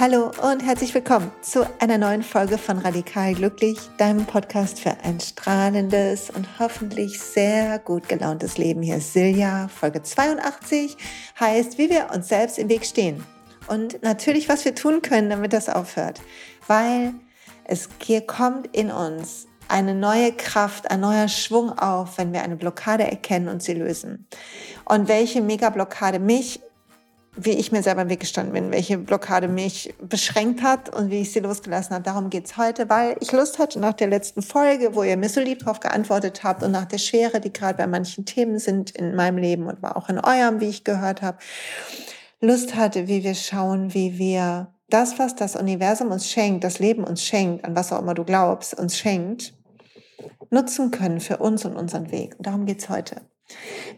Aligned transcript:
Hallo 0.00 0.30
und 0.50 0.64
herzlich 0.64 0.94
willkommen 0.94 1.30
zu 1.42 1.68
einer 1.78 1.98
neuen 1.98 2.22
Folge 2.22 2.56
von 2.56 2.78
Radikal 2.78 3.34
Glücklich, 3.34 3.76
deinem 3.98 4.24
Podcast 4.24 4.80
für 4.80 4.92
ein 5.04 5.20
strahlendes 5.20 6.30
und 6.30 6.48
hoffentlich 6.58 7.20
sehr 7.20 7.78
gut 7.80 8.08
gelauntes 8.08 8.56
Leben. 8.56 8.80
Hier 8.80 8.96
ist 8.96 9.12
Silja, 9.12 9.68
Folge 9.68 10.02
82 10.02 10.96
heißt, 11.38 11.76
wie 11.76 11.90
wir 11.90 12.08
uns 12.14 12.28
selbst 12.28 12.58
im 12.58 12.70
Weg 12.70 12.86
stehen. 12.86 13.22
Und 13.68 14.02
natürlich, 14.02 14.48
was 14.48 14.64
wir 14.64 14.74
tun 14.74 15.02
können, 15.02 15.28
damit 15.28 15.52
das 15.52 15.68
aufhört. 15.68 16.22
Weil 16.66 17.12
es 17.64 17.90
hier 18.02 18.22
kommt 18.22 18.74
in 18.74 18.90
uns 18.90 19.48
eine 19.68 19.94
neue 19.94 20.32
Kraft, 20.32 20.90
ein 20.90 21.00
neuer 21.00 21.28
Schwung 21.28 21.78
auf, 21.78 22.16
wenn 22.16 22.32
wir 22.32 22.40
eine 22.40 22.56
Blockade 22.56 23.04
erkennen 23.04 23.48
und 23.48 23.62
sie 23.62 23.74
lösen. 23.74 24.26
Und 24.86 25.08
welche 25.08 25.42
Mega-Blockade 25.42 26.20
mich 26.20 26.62
wie 27.44 27.50
ich 27.50 27.72
mir 27.72 27.82
selber 27.82 28.02
im 28.02 28.08
Weg 28.08 28.20
gestanden 28.20 28.52
bin, 28.52 28.72
welche 28.72 28.98
Blockade 28.98 29.48
mich 29.48 29.94
beschränkt 30.00 30.62
hat 30.62 30.94
und 30.94 31.10
wie 31.10 31.22
ich 31.22 31.32
sie 31.32 31.40
losgelassen 31.40 31.94
habe. 31.94 32.04
Darum 32.04 32.30
geht's 32.30 32.56
heute, 32.56 32.88
weil 32.88 33.16
ich 33.20 33.32
Lust 33.32 33.58
hatte 33.58 33.78
nach 33.78 33.94
der 33.94 34.08
letzten 34.08 34.42
Folge, 34.42 34.94
wo 34.94 35.02
ihr 35.02 35.16
mir 35.16 35.28
so 35.28 35.40
lieb 35.40 35.60
drauf 35.60 35.80
geantwortet 35.80 36.44
habt 36.44 36.62
und 36.62 36.72
nach 36.72 36.84
der 36.84 36.98
Schwere, 36.98 37.40
die 37.40 37.52
gerade 37.52 37.78
bei 37.78 37.86
manchen 37.86 38.24
Themen 38.24 38.58
sind 38.58 38.90
in 38.90 39.14
meinem 39.14 39.38
Leben 39.38 39.66
und 39.66 39.82
auch 39.84 40.08
in 40.08 40.18
eurem, 40.18 40.60
wie 40.60 40.68
ich 40.68 40.84
gehört 40.84 41.22
habe, 41.22 41.38
Lust 42.40 42.74
hatte, 42.74 43.08
wie 43.08 43.24
wir 43.24 43.34
schauen, 43.34 43.94
wie 43.94 44.18
wir 44.18 44.72
das, 44.88 45.18
was 45.18 45.36
das 45.36 45.56
Universum 45.56 46.10
uns 46.10 46.28
schenkt, 46.28 46.64
das 46.64 46.78
Leben 46.78 47.04
uns 47.04 47.24
schenkt, 47.24 47.64
an 47.64 47.76
was 47.76 47.92
auch 47.92 48.00
immer 48.00 48.14
du 48.14 48.24
glaubst, 48.24 48.78
uns 48.78 48.96
schenkt, 48.96 49.54
nutzen 50.50 50.90
können 50.90 51.20
für 51.20 51.38
uns 51.38 51.64
und 51.64 51.76
unseren 51.76 52.10
Weg. 52.10 52.34
Und 52.36 52.46
darum 52.46 52.66
geht's 52.66 52.88
heute 52.88 53.22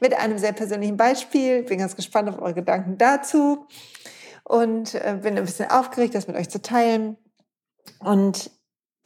mit 0.01 0.15
einem 0.15 0.39
sehr 0.39 0.53
persönlichen 0.53 0.97
Beispiel. 0.97 1.63
Bin 1.63 1.79
ganz 1.79 1.97
gespannt 1.97 2.29
auf 2.29 2.41
eure 2.41 2.55
Gedanken 2.55 2.99
dazu 2.99 3.67
und 4.45 4.95
äh, 4.95 5.19
bin 5.23 5.37
ein 5.37 5.45
bisschen 5.45 5.71
aufgeregt, 5.71 6.15
das 6.15 6.27
mit 6.27 6.37
euch 6.37 6.49
zu 6.49 6.61
teilen. 6.61 7.17
Und 8.01 8.51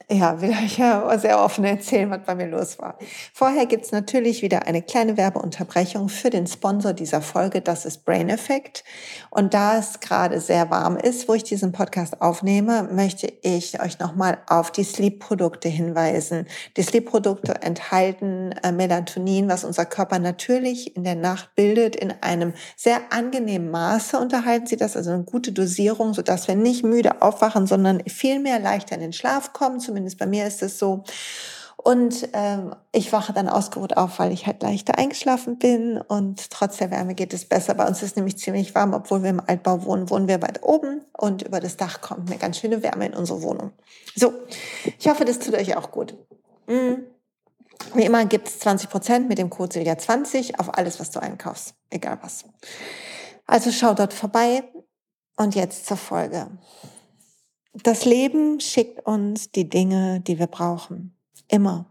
ja, 0.08 0.40
will 0.40 0.50
euch 0.50 0.78
ja 0.78 1.18
sehr 1.18 1.40
offen 1.40 1.64
erzählen, 1.64 2.08
was 2.10 2.20
bei 2.24 2.36
mir 2.36 2.46
los 2.46 2.78
war. 2.78 2.96
Vorher 3.32 3.66
gibt's 3.66 3.90
natürlich 3.90 4.40
wieder 4.40 4.66
eine 4.66 4.80
kleine 4.80 5.16
Werbeunterbrechung 5.16 6.08
für 6.08 6.30
den 6.30 6.46
Sponsor 6.46 6.92
dieser 6.92 7.20
Folge. 7.20 7.60
Das 7.60 7.84
ist 7.84 8.04
Brain 8.04 8.28
Effect. 8.28 8.84
Und 9.30 9.52
da 9.52 9.78
es 9.78 9.98
gerade 9.98 10.40
sehr 10.40 10.70
warm 10.70 10.96
ist, 10.96 11.28
wo 11.28 11.34
ich 11.34 11.42
diesen 11.42 11.72
Podcast 11.72 12.20
aufnehme, 12.20 12.84
möchte 12.84 13.32
ich 13.42 13.82
euch 13.82 13.98
nochmal 13.98 14.38
auf 14.46 14.70
die 14.70 14.84
Sleep-Produkte 14.84 15.68
hinweisen. 15.68 16.46
Die 16.76 16.82
Sleep-Produkte 16.82 17.62
enthalten 17.62 18.52
äh, 18.62 18.70
Melatonin, 18.70 19.48
was 19.48 19.64
unser 19.64 19.86
Körper 19.86 20.20
natürlich 20.20 20.94
in 20.96 21.02
der 21.02 21.16
Nacht 21.16 21.56
bildet, 21.56 21.96
in 21.96 22.14
einem 22.20 22.52
sehr 22.76 23.00
angenehmen 23.10 23.72
Maße 23.72 24.18
unterhalten 24.18 24.68
sie 24.68 24.76
das, 24.76 24.96
also 24.96 25.10
eine 25.10 25.24
gute 25.24 25.50
Dosierung, 25.50 26.14
sodass 26.14 26.46
wir 26.46 26.54
nicht 26.54 26.84
müde 26.84 27.22
aufwachen, 27.22 27.66
sondern 27.66 28.02
viel 28.06 28.38
mehr 28.38 28.60
leichter 28.60 28.94
in 28.94 29.00
den 29.00 29.12
Schlaf 29.12 29.52
kommen, 29.52 29.80
Zumindest 29.96 30.18
bei 30.18 30.26
mir 30.26 30.46
ist 30.46 30.62
es 30.62 30.78
so. 30.78 31.04
Und 31.78 32.28
ähm, 32.34 32.76
ich 32.92 33.14
wache 33.14 33.32
dann 33.32 33.48
ausgeruht 33.48 33.96
auf, 33.96 34.18
weil 34.18 34.30
ich 34.30 34.46
halt 34.46 34.62
leichter 34.62 34.98
eingeschlafen 34.98 35.56
bin 35.58 35.96
und 35.96 36.50
trotz 36.50 36.76
der 36.76 36.90
Wärme 36.90 37.14
geht 37.14 37.32
es 37.32 37.46
besser. 37.46 37.72
Bei 37.72 37.86
uns 37.88 38.02
ist 38.02 38.14
nämlich 38.14 38.36
ziemlich 38.36 38.74
warm, 38.74 38.92
obwohl 38.92 39.22
wir 39.22 39.30
im 39.30 39.40
Altbau 39.40 39.86
wohnen, 39.86 40.10
wohnen 40.10 40.28
wir 40.28 40.42
weit 40.42 40.62
oben 40.62 41.00
und 41.16 41.40
über 41.40 41.60
das 41.60 41.78
Dach 41.78 42.02
kommt 42.02 42.28
eine 42.28 42.38
ganz 42.38 42.58
schöne 42.58 42.82
Wärme 42.82 43.06
in 43.06 43.14
unsere 43.14 43.40
Wohnung. 43.40 43.72
So, 44.14 44.34
ich 44.98 45.08
hoffe, 45.08 45.24
das 45.24 45.38
tut 45.38 45.54
euch 45.54 45.74
auch 45.78 45.90
gut. 45.90 46.14
Mhm. 46.66 47.04
Wie 47.94 48.04
immer 48.04 48.26
gibt 48.26 48.48
es 48.48 48.58
20 48.58 48.90
Prozent 48.90 49.28
mit 49.30 49.38
dem 49.38 49.48
Code 49.48 49.80
Silja20 49.80 50.58
auf 50.58 50.76
alles, 50.76 51.00
was 51.00 51.10
du 51.10 51.20
einkaufst, 51.20 51.72
egal 51.88 52.18
was. 52.20 52.44
Also 53.46 53.72
schau 53.72 53.94
dort 53.94 54.12
vorbei 54.12 54.62
und 55.38 55.54
jetzt 55.54 55.86
zur 55.86 55.96
Folge. 55.96 56.48
Das 57.82 58.06
Leben 58.06 58.58
schickt 58.60 59.04
uns 59.04 59.50
die 59.50 59.68
Dinge, 59.68 60.20
die 60.20 60.38
wir 60.38 60.46
brauchen. 60.46 61.14
Immer. 61.48 61.86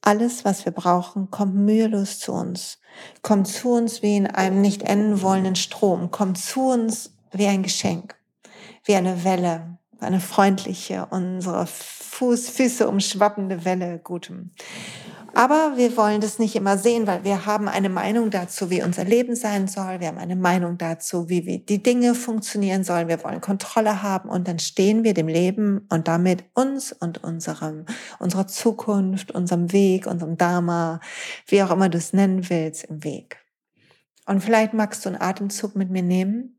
Alles, 0.00 0.44
was 0.44 0.64
wir 0.64 0.72
brauchen, 0.72 1.30
kommt 1.30 1.56
mühelos 1.56 2.20
zu 2.20 2.32
uns. 2.32 2.78
Kommt 3.22 3.48
zu 3.48 3.72
uns 3.72 4.00
wie 4.02 4.16
in 4.16 4.28
einem 4.28 4.60
nicht 4.60 4.82
enden 4.82 5.20
wollenden 5.20 5.56
Strom. 5.56 6.12
Kommt 6.12 6.38
zu 6.38 6.68
uns 6.68 7.12
wie 7.32 7.46
ein 7.46 7.64
Geschenk. 7.64 8.14
Wie 8.84 8.94
eine 8.94 9.24
Welle. 9.24 9.78
Eine 9.98 10.20
freundliche, 10.20 11.06
unsere 11.10 11.66
Fuß, 11.66 12.48
Füße 12.50 12.88
umschwappende 12.88 13.64
Welle 13.64 13.98
Gutem. 13.98 14.52
Aber 15.38 15.76
wir 15.76 15.96
wollen 15.96 16.20
das 16.20 16.40
nicht 16.40 16.56
immer 16.56 16.76
sehen, 16.78 17.06
weil 17.06 17.22
wir 17.22 17.46
haben 17.46 17.68
eine 17.68 17.88
Meinung 17.88 18.28
dazu, 18.28 18.70
wie 18.70 18.82
unser 18.82 19.04
Leben 19.04 19.36
sein 19.36 19.68
soll. 19.68 20.00
Wir 20.00 20.08
haben 20.08 20.18
eine 20.18 20.34
Meinung 20.34 20.78
dazu, 20.78 21.28
wie, 21.28 21.60
die 21.60 21.80
Dinge 21.80 22.16
funktionieren 22.16 22.82
sollen. 22.82 23.06
Wir 23.06 23.22
wollen 23.22 23.40
Kontrolle 23.40 24.02
haben 24.02 24.30
und 24.30 24.48
dann 24.48 24.58
stehen 24.58 25.04
wir 25.04 25.14
dem 25.14 25.28
Leben 25.28 25.86
und 25.90 26.08
damit 26.08 26.42
uns 26.54 26.90
und 26.90 27.22
unserem, 27.22 27.86
unserer 28.18 28.48
Zukunft, 28.48 29.30
unserem 29.30 29.70
Weg, 29.70 30.08
unserem 30.08 30.36
Dharma, 30.36 30.98
wie 31.46 31.62
auch 31.62 31.70
immer 31.70 31.88
du 31.88 31.98
es 31.98 32.12
nennen 32.12 32.50
willst, 32.50 32.86
im 32.86 33.04
Weg. 33.04 33.38
Und 34.26 34.42
vielleicht 34.42 34.74
magst 34.74 35.04
du 35.04 35.10
einen 35.10 35.20
Atemzug 35.20 35.76
mit 35.76 35.88
mir 35.88 36.02
nehmen 36.02 36.58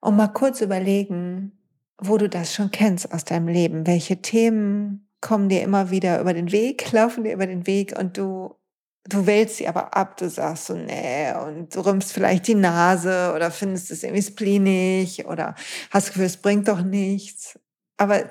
und 0.00 0.16
mal 0.16 0.26
kurz 0.26 0.60
überlegen, 0.60 1.52
wo 1.98 2.18
du 2.18 2.28
das 2.28 2.52
schon 2.52 2.72
kennst 2.72 3.12
aus 3.12 3.24
deinem 3.24 3.46
Leben, 3.46 3.86
welche 3.86 4.20
Themen 4.22 5.05
kommen 5.20 5.48
dir 5.48 5.62
immer 5.62 5.90
wieder 5.90 6.20
über 6.20 6.34
den 6.34 6.52
Weg, 6.52 6.92
laufen 6.92 7.24
dir 7.24 7.32
über 7.32 7.46
den 7.46 7.66
Weg 7.66 7.98
und 7.98 8.16
du, 8.16 8.54
du 9.08 9.26
wählst 9.26 9.56
sie 9.56 9.68
aber 9.68 9.96
ab, 9.96 10.16
du 10.16 10.28
sagst 10.28 10.66
so, 10.66 10.74
nee, 10.74 11.32
und 11.32 11.74
du 11.74 11.80
rümpfst 11.80 12.12
vielleicht 12.12 12.46
die 12.48 12.54
Nase 12.54 13.32
oder 13.34 13.50
findest 13.50 13.90
es 13.90 14.02
irgendwie 14.02 14.22
splinig 14.22 15.26
oder 15.26 15.54
hast 15.90 16.08
Gefühl, 16.08 16.26
es 16.26 16.36
bringt 16.36 16.68
doch 16.68 16.82
nichts. 16.82 17.58
Aber 17.96 18.24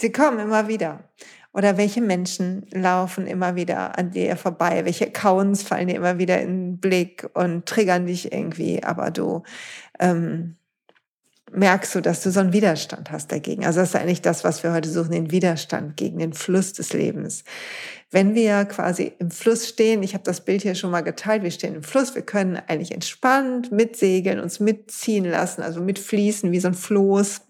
sie 0.00 0.12
kommen 0.12 0.38
immer 0.38 0.68
wieder. 0.68 1.10
Oder 1.52 1.76
welche 1.76 2.00
Menschen 2.00 2.64
laufen 2.70 3.26
immer 3.26 3.56
wieder 3.56 3.98
an 3.98 4.12
dir 4.12 4.36
vorbei? 4.36 4.84
Welche 4.84 5.08
Accounts 5.08 5.64
fallen 5.64 5.88
dir 5.88 5.96
immer 5.96 6.18
wieder 6.18 6.40
in 6.40 6.48
den 6.48 6.80
Blick 6.80 7.28
und 7.34 7.66
triggern 7.66 8.06
dich 8.06 8.32
irgendwie? 8.32 8.84
Aber 8.84 9.10
du 9.10 9.42
ähm, 9.98 10.56
merkst 11.52 11.94
du, 11.94 12.00
dass 12.00 12.22
du 12.22 12.30
so 12.30 12.40
einen 12.40 12.52
Widerstand 12.52 13.10
hast 13.10 13.32
dagegen. 13.32 13.64
Also 13.64 13.80
das 13.80 13.90
ist 13.90 13.96
eigentlich 13.96 14.22
das, 14.22 14.44
was 14.44 14.62
wir 14.62 14.72
heute 14.72 14.88
suchen, 14.88 15.12
den 15.12 15.30
Widerstand 15.30 15.96
gegen 15.96 16.18
den 16.18 16.32
Fluss 16.32 16.72
des 16.72 16.92
Lebens. 16.92 17.44
Wenn 18.10 18.34
wir 18.34 18.64
quasi 18.64 19.12
im 19.18 19.30
Fluss 19.30 19.68
stehen, 19.68 20.02
ich 20.02 20.14
habe 20.14 20.24
das 20.24 20.44
Bild 20.44 20.62
hier 20.62 20.74
schon 20.74 20.90
mal 20.90 21.02
geteilt, 21.02 21.42
wir 21.42 21.50
stehen 21.50 21.74
im 21.74 21.82
Fluss, 21.82 22.14
wir 22.14 22.22
können 22.22 22.60
eigentlich 22.66 22.92
entspannt 22.92 23.70
mitsegeln, 23.72 24.40
uns 24.40 24.60
mitziehen 24.60 25.24
lassen, 25.24 25.62
also 25.62 25.80
mitfließen 25.80 26.50
wie 26.50 26.60
so 26.60 26.68
ein 26.68 26.74
Floß. 26.74 27.42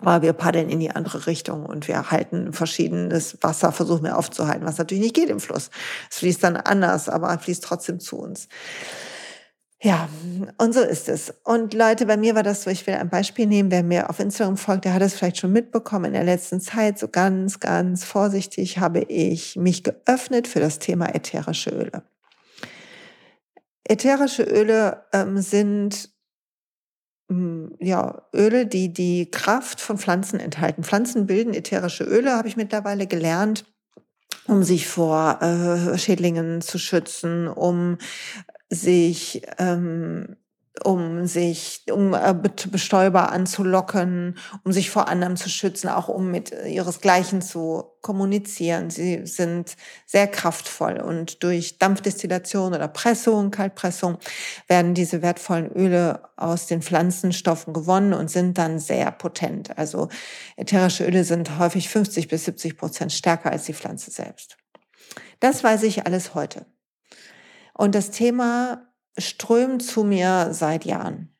Aber 0.00 0.22
wir 0.22 0.34
paddeln 0.34 0.68
in 0.68 0.80
die 0.80 0.90
andere 0.90 1.26
Richtung 1.26 1.64
und 1.64 1.88
wir 1.88 2.10
halten 2.10 2.52
verschiedenes 2.52 3.38
Wasser, 3.40 3.72
versuchen 3.72 4.04
wir 4.04 4.18
aufzuhalten, 4.18 4.66
was 4.66 4.76
natürlich 4.76 5.02
nicht 5.02 5.14
geht 5.14 5.30
im 5.30 5.40
Fluss. 5.40 5.70
Es 6.10 6.18
fließt 6.18 6.44
dann 6.44 6.56
anders, 6.56 7.08
aber 7.08 7.38
fließt 7.38 7.64
trotzdem 7.64 8.00
zu 8.00 8.18
uns. 8.18 8.48
Ja, 9.84 10.08
und 10.56 10.72
so 10.72 10.80
ist 10.80 11.10
es. 11.10 11.34
Und 11.44 11.74
Leute, 11.74 12.06
bei 12.06 12.16
mir 12.16 12.34
war 12.34 12.42
das 12.42 12.62
so, 12.62 12.70
ich 12.70 12.86
will 12.86 12.94
ein 12.94 13.10
Beispiel 13.10 13.46
nehmen, 13.46 13.70
wer 13.70 13.82
mir 13.82 14.08
auf 14.08 14.18
Instagram 14.18 14.56
folgt, 14.56 14.86
der 14.86 14.94
hat 14.94 15.02
es 15.02 15.12
vielleicht 15.12 15.36
schon 15.36 15.52
mitbekommen. 15.52 16.06
In 16.06 16.12
der 16.14 16.24
letzten 16.24 16.58
Zeit, 16.58 16.98
so 16.98 17.06
ganz, 17.06 17.60
ganz 17.60 18.02
vorsichtig, 18.02 18.78
habe 18.78 19.00
ich 19.00 19.56
mich 19.56 19.84
geöffnet 19.84 20.48
für 20.48 20.58
das 20.58 20.78
Thema 20.78 21.14
ätherische 21.14 21.68
Öle. 21.68 22.02
Ätherische 23.86 24.44
Öle 24.44 25.04
ähm, 25.12 25.42
sind 25.42 26.08
hm, 27.28 27.76
ja, 27.78 28.22
Öle, 28.34 28.64
die 28.64 28.90
die 28.90 29.30
Kraft 29.30 29.82
von 29.82 29.98
Pflanzen 29.98 30.40
enthalten. 30.40 30.82
Pflanzen 30.82 31.26
bilden 31.26 31.52
ätherische 31.52 32.04
Öle, 32.04 32.32
habe 32.32 32.48
ich 32.48 32.56
mittlerweile 32.56 33.06
gelernt 33.06 33.66
um 34.46 34.62
sich 34.62 34.88
vor 34.88 35.40
äh, 35.40 35.96
Schädlingen 35.96 36.60
zu 36.60 36.78
schützen, 36.78 37.48
um 37.48 37.96
sich 38.70 39.42
ähm, 39.58 40.36
um 40.82 41.26
sich, 41.26 41.84
um 41.90 42.14
äh, 42.14 42.34
Bestäuber 42.70 43.30
anzulocken, 43.30 44.36
um 44.64 44.72
sich 44.72 44.90
vor 44.90 45.06
anderem 45.06 45.36
zu 45.36 45.48
schützen, 45.48 45.88
auch 45.88 46.08
um 46.08 46.30
mit 46.30 46.50
ihresgleichen 46.50 47.42
zu 47.42 47.84
kommunizieren. 48.00 48.90
Sie 48.90 49.24
sind 49.24 49.76
sehr 50.04 50.26
kraftvoll 50.26 51.00
und 51.00 51.44
durch 51.44 51.78
Dampfdestillation 51.78 52.74
oder 52.74 52.88
Pressung, 52.88 53.52
Kaltpressung 53.52 54.18
werden 54.66 54.94
diese 54.94 55.22
wertvollen 55.22 55.70
Öle 55.70 56.22
aus 56.36 56.66
den 56.66 56.82
Pflanzenstoffen 56.82 57.72
gewonnen 57.72 58.12
und 58.12 58.28
sind 58.28 58.58
dann 58.58 58.80
sehr 58.80 59.12
potent. 59.12 59.78
Also 59.78 60.08
ätherische 60.56 61.06
Öle 61.06 61.22
sind 61.22 61.58
häufig 61.58 61.88
50 61.88 62.26
bis 62.26 62.46
70 62.46 62.76
Prozent 62.76 63.12
stärker 63.12 63.52
als 63.52 63.64
die 63.64 63.74
Pflanze 63.74 64.10
selbst. 64.10 64.56
Das 65.38 65.62
weiß 65.62 65.84
ich 65.84 66.04
alles 66.04 66.34
heute. 66.34 66.66
Und 67.76 67.94
das 67.94 68.10
Thema 68.10 68.82
strömt 69.18 69.82
zu 69.82 70.04
mir 70.04 70.48
seit 70.52 70.84
Jahren. 70.84 71.34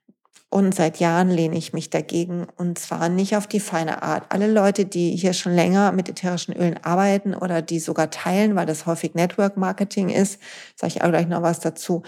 Und 0.55 0.73
seit 0.73 1.01
Jahren 1.01 1.31
lehne 1.31 1.57
ich 1.57 1.73
mich 1.73 1.91
dagegen 1.91 2.47
und 2.57 2.79
zwar 2.79 3.09
nicht 3.09 3.37
auf 3.37 3.49
die 3.49 3.59
feine 3.59 4.05
Art. 4.05 4.27
Alle 4.29 4.47
Leute, 4.47 4.85
die 4.85 5.17
hier 5.17 5.33
schon 5.33 5.53
länger 5.53 5.91
mit 5.91 6.09
ätherischen 6.09 6.55
Ölen 6.55 6.79
arbeiten 6.85 7.35
oder 7.35 7.61
die 7.61 7.81
sogar 7.81 8.09
teilen, 8.13 8.55
weil 8.55 8.65
das 8.65 8.87
häufig 8.87 9.15
Network 9.15 9.57
Marketing 9.57 10.11
ist, 10.11 10.41
sage 10.77 10.93
ich 10.95 11.03
auch 11.03 11.09
gleich 11.09 11.27
noch 11.27 11.43
was 11.43 11.59
dazu, 11.59 12.05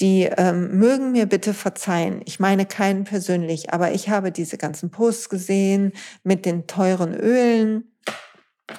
die 0.00 0.22
ähm, 0.22 0.78
mögen 0.78 1.12
mir 1.12 1.26
bitte 1.26 1.52
verzeihen. 1.52 2.22
Ich 2.24 2.40
meine 2.40 2.64
keinen 2.64 3.04
persönlich, 3.04 3.74
aber 3.74 3.92
ich 3.92 4.08
habe 4.08 4.32
diese 4.32 4.56
ganzen 4.56 4.90
Posts 4.90 5.28
gesehen 5.28 5.92
mit 6.24 6.46
den 6.46 6.66
teuren 6.66 7.12
Ölen 7.12 7.91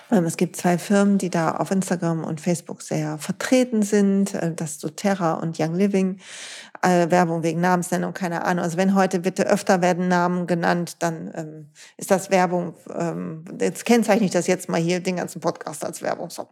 es 0.10 0.38
gibt 0.38 0.56
zwei 0.56 0.78
Firmen, 0.78 1.18
die 1.18 1.30
da 1.30 1.52
auf 1.56 1.70
Instagram 1.70 2.24
und 2.24 2.42
Facebook 2.42 2.82
sehr 2.82 3.18
vertreten 3.18 3.84
sind. 3.84 4.34
Äh, 4.34 4.54
das 4.54 4.72
ist 4.72 4.84
doTERRA 4.84 5.34
und 5.36 5.60
Young 5.60 5.76
Living. 5.76 6.20
Äh, 6.82 7.10
Werbung 7.12 7.44
wegen 7.44 7.62
Namensnennung, 7.62 8.14
keine 8.14 8.44
Ahnung. 8.46 8.64
Also 8.64 8.78
wenn 8.78 8.96
heute 8.96 9.20
bitte 9.20 9.48
öfter 9.48 9.82
werden 9.82 10.08
Namen 10.08 10.48
genannt, 10.48 10.98
dann 11.00 11.32
ähm, 11.36 11.70
ist 11.98 12.12
das 12.12 12.32
Werbung. 12.32 12.76
Ähm, 12.94 13.46
jetzt 13.60 13.86
kennzeichne 13.86 14.26
ich 14.26 14.32
das 14.32 14.48
jetzt 14.48 14.70
mal 14.70 14.80
hier, 14.80 15.00
den 15.00 15.18
ganzen 15.18 15.40
Podcast 15.40 15.86
als 15.86 16.02
Werbung. 16.02 16.30
So. 16.30 16.50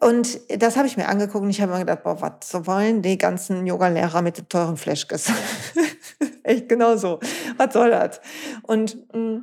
Und 0.00 0.40
das 0.60 0.76
habe 0.76 0.88
ich 0.88 0.96
mir 0.96 1.08
angeguckt 1.08 1.44
und 1.44 1.50
ich 1.50 1.60
habe 1.60 1.72
mir 1.72 1.80
gedacht, 1.80 2.02
boah, 2.02 2.20
was 2.20 2.48
so 2.50 2.66
wollen 2.66 3.02
die 3.02 3.18
ganzen 3.18 3.66
Yoga-Lehrer 3.66 4.22
mit 4.22 4.38
dem 4.38 4.48
teuren 4.48 4.76
Fleischkiss? 4.76 5.30
Echt 6.42 6.68
genau 6.68 6.96
so. 6.96 7.20
Was 7.56 7.72
soll 7.72 7.90
das? 7.90 8.20
Und 8.62 8.96
mh, 9.14 9.42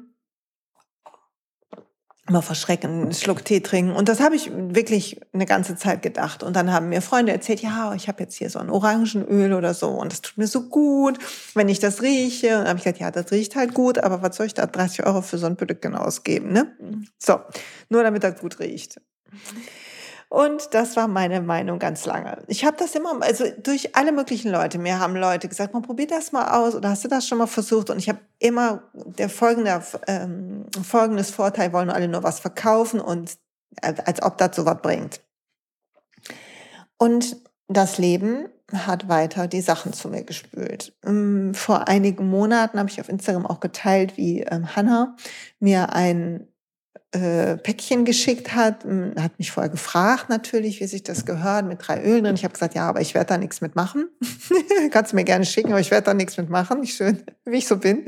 mm, 2.29 2.33
immer 2.33 2.41
verschrecken, 2.41 3.01
einen 3.01 3.13
Schluck 3.13 3.43
Tee 3.43 3.61
trinken. 3.61 3.91
Und 3.91 4.09
das 4.09 4.19
habe 4.19 4.35
ich 4.35 4.51
wirklich 4.53 5.19
eine 5.33 5.45
ganze 5.45 5.75
Zeit 5.75 6.01
gedacht. 6.01 6.43
Und 6.43 6.55
dann 6.55 6.71
haben 6.71 6.89
mir 6.89 7.01
Freunde 7.01 7.31
erzählt, 7.31 7.61
ja, 7.61 7.93
ich 7.93 8.07
habe 8.07 8.23
jetzt 8.23 8.35
hier 8.35 8.49
so 8.49 8.59
ein 8.59 8.69
Orangenöl 8.69 9.53
oder 9.53 9.73
so 9.73 9.89
und 9.89 10.11
das 10.11 10.21
tut 10.21 10.37
mir 10.37 10.47
so 10.47 10.69
gut, 10.69 11.17
wenn 11.53 11.69
ich 11.69 11.79
das 11.79 12.01
rieche. 12.01 12.47
Und 12.47 12.59
dann 12.61 12.67
habe 12.69 12.77
ich 12.77 12.83
gesagt, 12.83 12.99
ja, 12.99 13.11
das 13.11 13.31
riecht 13.31 13.55
halt 13.55 13.73
gut, 13.73 13.97
aber 13.97 14.21
was 14.21 14.35
soll 14.35 14.45
ich 14.45 14.53
da 14.53 14.65
30 14.65 15.05
Euro 15.05 15.21
für 15.21 15.37
so 15.37 15.45
ein 15.45 15.57
Produkt 15.57 15.81
genau 15.81 15.99
ausgeben? 15.99 16.51
Ne? 16.53 16.75
So, 17.17 17.39
nur 17.89 18.03
damit 18.03 18.23
das 18.23 18.39
gut 18.39 18.59
riecht. 18.59 19.01
Und 20.29 20.75
das 20.75 20.95
war 20.95 21.07
meine 21.07 21.41
Meinung 21.41 21.79
ganz 21.79 22.05
lange. 22.05 22.43
Ich 22.47 22.63
habe 22.63 22.77
das 22.77 22.93
immer, 22.93 23.19
also 23.21 23.45
durch 23.63 23.95
alle 23.95 24.11
möglichen 24.11 24.51
Leute. 24.51 24.77
Mir 24.77 24.99
haben 24.99 25.15
Leute 25.15 25.47
gesagt, 25.47 25.73
man 25.73 25.81
probiert 25.81 26.11
das 26.11 26.31
mal 26.31 26.51
aus 26.51 26.75
oder 26.75 26.89
hast 26.89 27.03
du 27.03 27.07
das 27.07 27.27
schon 27.27 27.39
mal 27.39 27.47
versucht? 27.47 27.89
Und 27.89 27.97
ich 27.97 28.09
habe 28.09 28.19
immer 28.37 28.83
der 28.93 29.27
folgende, 29.27 29.81
ähm, 30.05 30.67
folgendes 30.83 31.31
Vorteil, 31.31 31.73
wollen 31.73 31.89
alle 31.89 32.07
nur 32.07 32.21
was 32.21 32.39
verkaufen 32.39 32.99
und 32.99 33.37
äh, 33.81 33.95
als 34.05 34.21
ob 34.21 34.37
das 34.37 34.55
so 34.55 34.67
was 34.67 34.79
bringt. 34.83 35.19
Und 36.99 37.37
das 37.67 37.97
Leben 37.97 38.49
hat 38.71 39.09
weiter 39.09 39.47
die 39.47 39.61
Sachen 39.61 39.93
zu 39.93 40.09
mir 40.09 40.23
gespült. 40.23 40.93
Ähm, 41.03 41.55
vor 41.55 41.87
einigen 41.87 42.29
Monaten 42.29 42.77
habe 42.77 42.89
ich 42.89 43.01
auf 43.01 43.09
Instagram 43.09 43.47
auch 43.47 43.61
geteilt, 43.61 44.15
wie 44.15 44.41
ähm, 44.41 44.75
Hannah 44.75 45.15
mir 45.59 45.93
ein 45.93 46.47
äh, 47.11 47.57
Päckchen 47.57 48.05
geschickt 48.05 48.53
hat, 48.53 48.85
hat 49.19 49.39
mich 49.39 49.51
vorher 49.51 49.69
gefragt 49.69 50.29
natürlich, 50.29 50.79
wie 50.79 50.85
sich 50.85 51.01
das 51.01 51.25
gehört, 51.25 51.65
mit 51.65 51.79
drei 51.87 52.03
Ölen 52.03 52.23
drin. 52.23 52.35
Ich 52.35 52.43
habe 52.43 52.53
gesagt, 52.53 52.75
ja, 52.75 52.87
aber 52.87 53.01
ich 53.01 53.15
werde 53.15 53.29
da 53.29 53.37
nichts 53.37 53.61
mitmachen. 53.61 54.09
Kannst 54.91 55.11
du 55.11 55.15
mir 55.15 55.23
gerne 55.23 55.45
schicken, 55.45 55.69
aber 55.69 55.79
ich 55.79 55.89
werde 55.89 56.05
da 56.05 56.13
nichts 56.13 56.37
mitmachen. 56.37 56.81
Nicht 56.81 56.95
schön, 56.95 57.23
wie 57.45 57.57
ich 57.57 57.67
so 57.67 57.77
bin. 57.77 58.05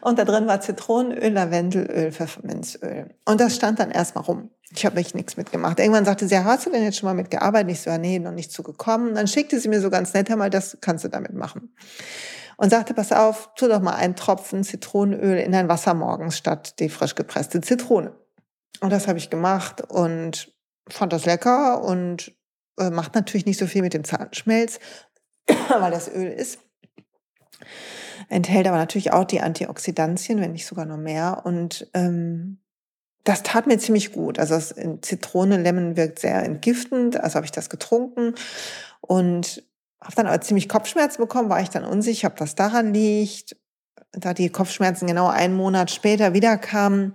Und 0.00 0.18
da 0.18 0.24
drin 0.24 0.46
war 0.46 0.60
Zitronenöl, 0.60 1.32
Lavendelöl, 1.32 2.10
Pfefferminzöl. 2.10 3.14
Und 3.24 3.40
das 3.40 3.54
stand 3.54 3.78
dann 3.78 3.90
erstmal 3.90 4.24
rum. 4.24 4.50
Ich 4.76 4.84
habe 4.84 4.96
mich 4.96 5.14
nichts 5.14 5.36
mitgemacht. 5.36 5.78
Irgendwann 5.78 6.04
sagte 6.04 6.26
sie, 6.26 6.34
ja, 6.34 6.42
hast 6.44 6.66
du 6.66 6.70
denn 6.70 6.82
jetzt 6.82 6.98
schon 6.98 7.06
mal 7.06 7.14
mitgearbeitet? 7.14 7.70
Ich 7.70 7.82
so, 7.82 7.90
ja, 7.90 7.98
nee, 7.98 8.18
noch 8.18 8.32
nicht 8.32 8.50
zugekommen. 8.50 9.14
Dann 9.14 9.28
schickte 9.28 9.60
sie 9.60 9.68
mir 9.68 9.80
so 9.80 9.90
ganz 9.90 10.12
nett, 10.12 10.28
mal, 10.36 10.50
das 10.50 10.78
kannst 10.80 11.04
du 11.04 11.08
damit 11.08 11.34
machen 11.34 11.72
und 12.56 12.70
sagte, 12.70 12.94
pass 12.94 13.12
auf, 13.12 13.50
tu 13.56 13.68
doch 13.68 13.80
mal 13.80 13.94
einen 13.94 14.16
Tropfen 14.16 14.64
Zitronenöl 14.64 15.38
in 15.38 15.52
dein 15.52 15.68
Wasser 15.68 15.94
morgens 15.94 16.36
statt 16.36 16.78
die 16.78 16.88
frisch 16.88 17.14
gepresste 17.14 17.60
Zitrone. 17.60 18.12
Und 18.80 18.90
das 18.90 19.08
habe 19.08 19.18
ich 19.18 19.30
gemacht 19.30 19.80
und 19.80 20.52
fand 20.88 21.12
das 21.12 21.24
lecker 21.24 21.82
und 21.82 22.34
äh, 22.78 22.90
macht 22.90 23.14
natürlich 23.14 23.46
nicht 23.46 23.58
so 23.58 23.66
viel 23.66 23.82
mit 23.82 23.94
dem 23.94 24.04
Zahnschmelz, 24.04 24.78
weil 25.46 25.90
das 25.90 26.08
Öl 26.08 26.28
ist. 26.28 26.58
Enthält 28.28 28.66
aber 28.66 28.76
natürlich 28.76 29.12
auch 29.12 29.24
die 29.24 29.40
Antioxidantien, 29.40 30.40
wenn 30.40 30.52
nicht 30.52 30.66
sogar 30.66 30.86
noch 30.86 30.96
mehr. 30.96 31.42
Und 31.44 31.88
ähm, 31.94 32.58
das 33.24 33.42
tat 33.42 33.66
mir 33.66 33.78
ziemlich 33.78 34.12
gut. 34.12 34.38
Also 34.38 34.54
das 34.54 34.74
Zitrone, 35.02 35.56
Lemon 35.56 35.96
wirkt 35.96 36.18
sehr 36.18 36.42
entgiftend. 36.42 37.18
Also 37.20 37.36
habe 37.36 37.46
ich 37.46 37.52
das 37.52 37.70
getrunken 37.70 38.34
und 39.00 39.62
habe 40.00 40.16
dann 40.16 40.26
aber 40.26 40.40
ziemlich 40.42 40.68
Kopfschmerzen 40.68 41.22
bekommen, 41.22 41.48
war 41.48 41.62
ich 41.62 41.70
dann 41.70 41.84
unsicher, 41.84 42.28
ob 42.28 42.36
das 42.36 42.54
daran 42.54 42.92
liegt. 42.92 43.56
Da 44.12 44.34
die 44.34 44.50
Kopfschmerzen 44.50 45.06
genau 45.06 45.28
einen 45.28 45.56
Monat 45.56 45.90
später 45.90 46.34
wiederkamen, 46.34 47.14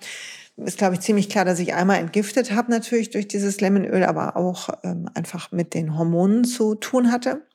ist, 0.66 0.78
glaube 0.78 0.96
ich, 0.96 1.02
ziemlich 1.02 1.30
klar, 1.30 1.46
dass 1.46 1.60
ich 1.60 1.74
einmal 1.74 1.98
entgiftet 1.98 2.52
habe, 2.52 2.72
natürlich 2.72 3.10
durch 3.10 3.28
dieses 3.28 3.62
Lemonöl, 3.62 4.04
aber 4.04 4.36
auch 4.36 4.70
ähm, 4.84 5.10
einfach 5.14 5.52
mit 5.52 5.74
den 5.74 5.98
Hormonen 5.98 6.44
zu 6.44 6.76
tun 6.76 7.12
hatte. 7.12 7.46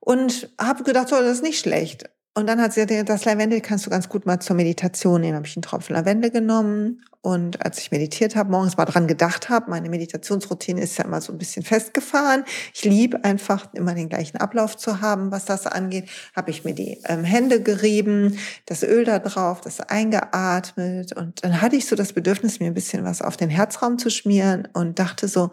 Und 0.00 0.50
habe 0.60 0.84
gedacht, 0.84 1.08
so, 1.08 1.16
das 1.16 1.38
ist 1.38 1.42
nicht 1.42 1.58
schlecht. 1.58 2.08
Und 2.34 2.46
dann 2.46 2.60
hat 2.60 2.72
sie 2.72 2.86
gesagt, 2.86 3.08
das 3.08 3.24
Lavendel 3.24 3.60
kannst 3.60 3.84
du 3.84 3.90
ganz 3.90 4.08
gut 4.08 4.24
mal 4.24 4.38
zur 4.40 4.56
Meditation 4.56 5.20
nehmen. 5.20 5.36
Habe 5.36 5.46
ich 5.46 5.56
einen 5.56 5.62
Tropfen 5.62 5.94
Lavendel 5.94 6.30
genommen 6.30 7.02
und 7.20 7.64
als 7.64 7.78
ich 7.78 7.90
meditiert 7.90 8.36
habe, 8.36 8.50
morgens 8.50 8.76
mal 8.76 8.84
dran 8.84 9.08
gedacht 9.08 9.48
habe, 9.48 9.70
meine 9.70 9.88
Meditationsroutine 9.88 10.80
ist 10.80 10.98
ja 10.98 11.04
immer 11.04 11.20
so 11.20 11.32
ein 11.32 11.38
bisschen 11.38 11.64
festgefahren. 11.64 12.44
Ich 12.72 12.84
liebe 12.84 13.24
einfach 13.24 13.72
immer 13.74 13.94
den 13.94 14.08
gleichen 14.08 14.36
Ablauf 14.36 14.76
zu 14.76 15.00
haben, 15.00 15.32
was 15.32 15.44
das 15.44 15.66
angeht. 15.66 16.08
Habe 16.36 16.50
ich 16.50 16.64
mir 16.64 16.74
die 16.74 17.00
ähm, 17.04 17.24
Hände 17.24 17.62
gerieben, 17.62 18.38
das 18.66 18.82
Öl 18.84 19.04
da 19.04 19.18
drauf, 19.18 19.60
das 19.60 19.80
eingeatmet 19.80 21.12
und 21.12 21.44
dann 21.44 21.60
hatte 21.60 21.76
ich 21.76 21.86
so 21.86 21.96
das 21.96 22.12
Bedürfnis, 22.12 22.60
mir 22.60 22.66
ein 22.66 22.74
bisschen 22.74 23.04
was 23.04 23.20
auf 23.20 23.36
den 23.36 23.50
Herzraum 23.50 23.98
zu 23.98 24.10
schmieren 24.10 24.68
und 24.72 24.98
dachte 24.98 25.26
so, 25.26 25.50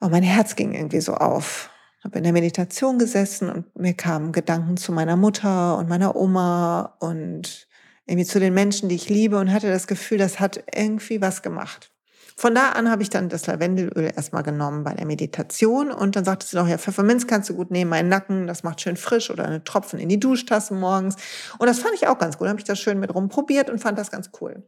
oh, 0.00 0.08
mein 0.08 0.22
Herz 0.22 0.56
ging 0.56 0.74
irgendwie 0.74 1.00
so 1.00 1.14
auf 1.14 1.70
habe 2.04 2.18
in 2.18 2.24
der 2.24 2.34
Meditation 2.34 2.98
gesessen 2.98 3.48
und 3.48 3.76
mir 3.78 3.94
kamen 3.94 4.32
Gedanken 4.32 4.76
zu 4.76 4.92
meiner 4.92 5.16
Mutter 5.16 5.78
und 5.78 5.88
meiner 5.88 6.14
Oma 6.14 6.96
und 7.00 7.66
irgendwie 8.06 8.26
zu 8.26 8.40
den 8.40 8.54
Menschen, 8.54 8.88
die 8.88 8.94
ich 8.96 9.08
liebe 9.08 9.38
und 9.38 9.52
hatte 9.52 9.70
das 9.70 9.86
Gefühl, 9.86 10.18
das 10.18 10.40
hat 10.40 10.62
irgendwie 10.74 11.20
was 11.20 11.42
gemacht. 11.42 11.90
Von 12.36 12.52
da 12.52 12.70
an 12.70 12.90
habe 12.90 13.02
ich 13.02 13.10
dann 13.10 13.28
das 13.28 13.46
Lavendelöl 13.46 14.10
erstmal 14.16 14.42
genommen 14.42 14.82
bei 14.82 14.92
der 14.92 15.06
Meditation 15.06 15.92
und 15.92 16.16
dann 16.16 16.24
sagte 16.24 16.46
sie 16.46 16.56
noch, 16.56 16.66
ja, 16.66 16.78
Pfefferminz 16.78 17.28
kannst 17.28 17.48
du 17.48 17.54
gut 17.54 17.70
nehmen, 17.70 17.90
meinen 17.90 18.08
Nacken, 18.08 18.48
das 18.48 18.64
macht 18.64 18.80
schön 18.80 18.96
frisch 18.96 19.30
oder 19.30 19.44
eine 19.44 19.62
Tropfen 19.62 20.00
in 20.00 20.08
die 20.08 20.18
Duschtasse 20.18 20.74
morgens. 20.74 21.14
Und 21.58 21.68
das 21.68 21.78
fand 21.78 21.94
ich 21.94 22.08
auch 22.08 22.18
ganz 22.18 22.36
gut, 22.36 22.48
habe 22.48 22.58
ich 22.58 22.64
das 22.64 22.80
schön 22.80 22.98
mit 22.98 23.14
rumprobiert 23.14 23.70
und 23.70 23.78
fand 23.78 23.98
das 23.98 24.10
ganz 24.10 24.30
cool. 24.40 24.64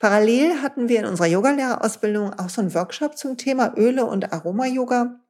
Parallel 0.00 0.60
hatten 0.60 0.90
wir 0.90 1.00
in 1.00 1.06
unserer 1.06 1.28
Yogalehrerausbildung 1.28 2.34
auch 2.34 2.50
so 2.50 2.60
einen 2.60 2.74
Workshop 2.74 3.16
zum 3.16 3.38
Thema 3.38 3.72
Öle 3.74 4.04
und 4.04 4.30
Aroma-Yoga 4.30 5.21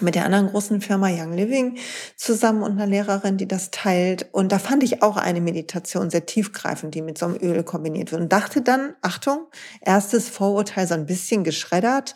mit 0.00 0.14
der 0.14 0.24
anderen 0.24 0.48
großen 0.48 0.80
Firma 0.80 1.08
Young 1.08 1.32
Living 1.32 1.78
zusammen 2.16 2.62
und 2.62 2.72
einer 2.72 2.86
Lehrerin, 2.86 3.36
die 3.36 3.46
das 3.46 3.70
teilt. 3.70 4.26
Und 4.32 4.50
da 4.50 4.58
fand 4.58 4.82
ich 4.82 5.02
auch 5.02 5.16
eine 5.16 5.40
Meditation 5.40 6.10
sehr 6.10 6.26
tiefgreifend, 6.26 6.94
die 6.94 7.02
mit 7.02 7.18
so 7.18 7.26
einem 7.26 7.36
Öl 7.36 7.62
kombiniert 7.62 8.10
wird. 8.12 8.22
Und 8.22 8.32
dachte 8.32 8.62
dann, 8.62 8.94
Achtung, 9.02 9.46
erstes 9.80 10.28
Vorurteil 10.28 10.86
so 10.86 10.94
ein 10.94 11.06
bisschen 11.06 11.44
geschreddert. 11.44 12.14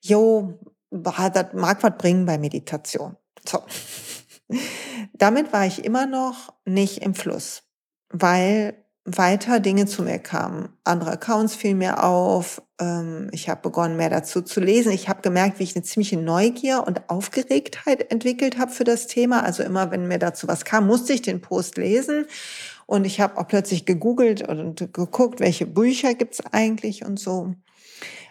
Jo, 0.00 0.58
das 0.90 1.52
mag 1.52 1.82
was 1.82 1.98
bringen 1.98 2.26
bei 2.26 2.38
Meditation. 2.38 3.16
So. 3.46 3.62
Damit 5.14 5.52
war 5.52 5.66
ich 5.66 5.84
immer 5.84 6.06
noch 6.06 6.52
nicht 6.64 6.98
im 7.02 7.14
Fluss, 7.14 7.62
weil 8.10 8.82
weiter 9.04 9.60
Dinge 9.60 9.86
zu 9.86 10.02
mir 10.02 10.18
kamen. 10.18 10.76
Andere 10.84 11.12
Accounts 11.12 11.54
fielen 11.56 11.78
mir 11.78 12.04
auf. 12.04 12.62
Ähm, 12.82 13.28
ich 13.30 13.48
habe 13.48 13.62
begonnen, 13.62 13.96
mehr 13.96 14.10
dazu 14.10 14.42
zu 14.42 14.60
lesen. 14.60 14.90
Ich 14.92 15.08
habe 15.08 15.22
gemerkt, 15.22 15.58
wie 15.58 15.62
ich 15.62 15.76
eine 15.76 15.84
ziemliche 15.84 16.16
Neugier 16.16 16.84
und 16.84 17.08
Aufgeregtheit 17.08 18.10
entwickelt 18.10 18.58
habe 18.58 18.72
für 18.72 18.84
das 18.84 19.06
Thema. 19.06 19.44
Also 19.44 19.62
immer, 19.62 19.90
wenn 19.92 20.08
mir 20.08 20.18
dazu 20.18 20.48
was 20.48 20.64
kam, 20.64 20.86
musste 20.86 21.12
ich 21.12 21.22
den 21.22 21.40
Post 21.40 21.76
lesen. 21.76 22.26
Und 22.86 23.04
ich 23.04 23.20
habe 23.20 23.38
auch 23.38 23.46
plötzlich 23.46 23.86
gegoogelt 23.86 24.46
und 24.46 24.92
geguckt, 24.92 25.38
welche 25.40 25.66
Bücher 25.66 26.14
gibt's 26.14 26.42
eigentlich 26.50 27.04
und 27.04 27.18
so. 27.20 27.54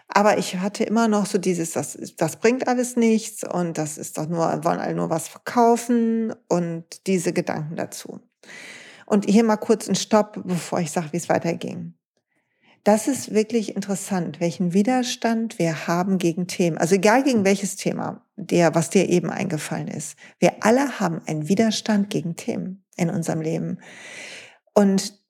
Aber 0.08 0.36
ich 0.36 0.58
hatte 0.58 0.84
immer 0.84 1.08
noch 1.08 1.24
so 1.24 1.38
dieses, 1.38 1.70
das, 1.70 1.96
das 2.18 2.36
bringt 2.36 2.68
alles 2.68 2.96
nichts 2.96 3.44
und 3.44 3.78
das 3.78 3.96
ist 3.96 4.18
doch 4.18 4.28
nur, 4.28 4.46
wollen 4.62 4.78
alle 4.78 4.94
nur 4.94 5.08
was 5.08 5.28
verkaufen 5.28 6.34
und 6.48 7.06
diese 7.06 7.32
Gedanken 7.32 7.76
dazu. 7.76 8.20
Und 9.06 9.24
hier 9.24 9.44
mal 9.44 9.56
kurz 9.56 9.88
ein 9.88 9.94
Stopp, 9.94 10.38
bevor 10.44 10.80
ich 10.80 10.90
sage, 10.90 11.08
wie 11.12 11.16
es 11.16 11.30
weiterging. 11.30 11.94
Das 12.84 13.06
ist 13.06 13.32
wirklich 13.32 13.76
interessant, 13.76 14.40
welchen 14.40 14.72
Widerstand 14.72 15.60
wir 15.60 15.86
haben 15.86 16.18
gegen 16.18 16.48
Themen. 16.48 16.78
Also 16.78 16.96
egal 16.96 17.22
gegen 17.22 17.44
welches 17.44 17.76
Thema, 17.76 18.24
der, 18.36 18.74
was 18.74 18.90
dir 18.90 19.08
eben 19.08 19.30
eingefallen 19.30 19.86
ist. 19.86 20.16
Wir 20.40 20.54
alle 20.60 20.98
haben 20.98 21.22
einen 21.26 21.48
Widerstand 21.48 22.10
gegen 22.10 22.34
Themen 22.34 22.84
in 22.96 23.08
unserem 23.08 23.40
Leben. 23.40 23.78
Und 24.74 25.20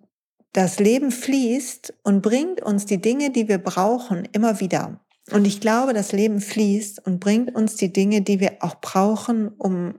das 0.55 0.79
Leben 0.79 1.11
fließt 1.11 1.95
und 2.03 2.23
bringt 2.23 2.63
uns 2.63 2.87
die 2.87 3.01
Dinge, 3.01 3.31
die 3.31 3.49
wir 3.49 3.59
brauchen, 3.59 4.27
immer 4.33 4.61
wieder. 4.61 5.01
Und 5.31 5.47
ich 5.47 5.61
glaube, 5.61 5.93
das 5.93 6.13
Leben 6.13 6.41
fließt 6.41 7.07
und 7.07 7.21
bringt 7.21 7.55
uns 7.55 7.77
die 7.77 7.93
Dinge, 7.93 8.23
die 8.23 8.41
wir 8.41 8.57
auch 8.61 8.77
brauchen, 8.77 9.49
um 9.49 9.95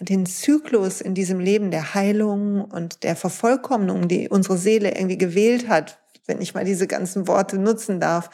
den 0.00 0.26
Zyklus 0.26 1.00
in 1.00 1.14
diesem 1.14 1.40
Leben 1.40 1.70
der 1.70 1.94
Heilung 1.94 2.64
und 2.64 3.04
der 3.04 3.16
Vervollkommnung, 3.16 4.08
die 4.08 4.28
unsere 4.28 4.58
Seele 4.58 4.94
irgendwie 4.96 5.18
gewählt 5.18 5.68
hat, 5.68 6.00
wenn 6.26 6.40
ich 6.40 6.54
mal 6.54 6.64
diese 6.64 6.86
ganzen 6.86 7.28
Worte 7.28 7.58
nutzen 7.58 8.00
darf, 8.00 8.30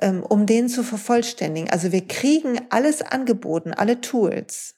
ähm, 0.00 0.22
um 0.22 0.46
den 0.46 0.68
zu 0.68 0.82
vervollständigen. 0.82 1.70
Also 1.70 1.92
wir 1.92 2.06
kriegen 2.06 2.60
alles 2.70 3.02
angeboten, 3.02 3.72
alle 3.72 4.00
Tools. 4.00 4.74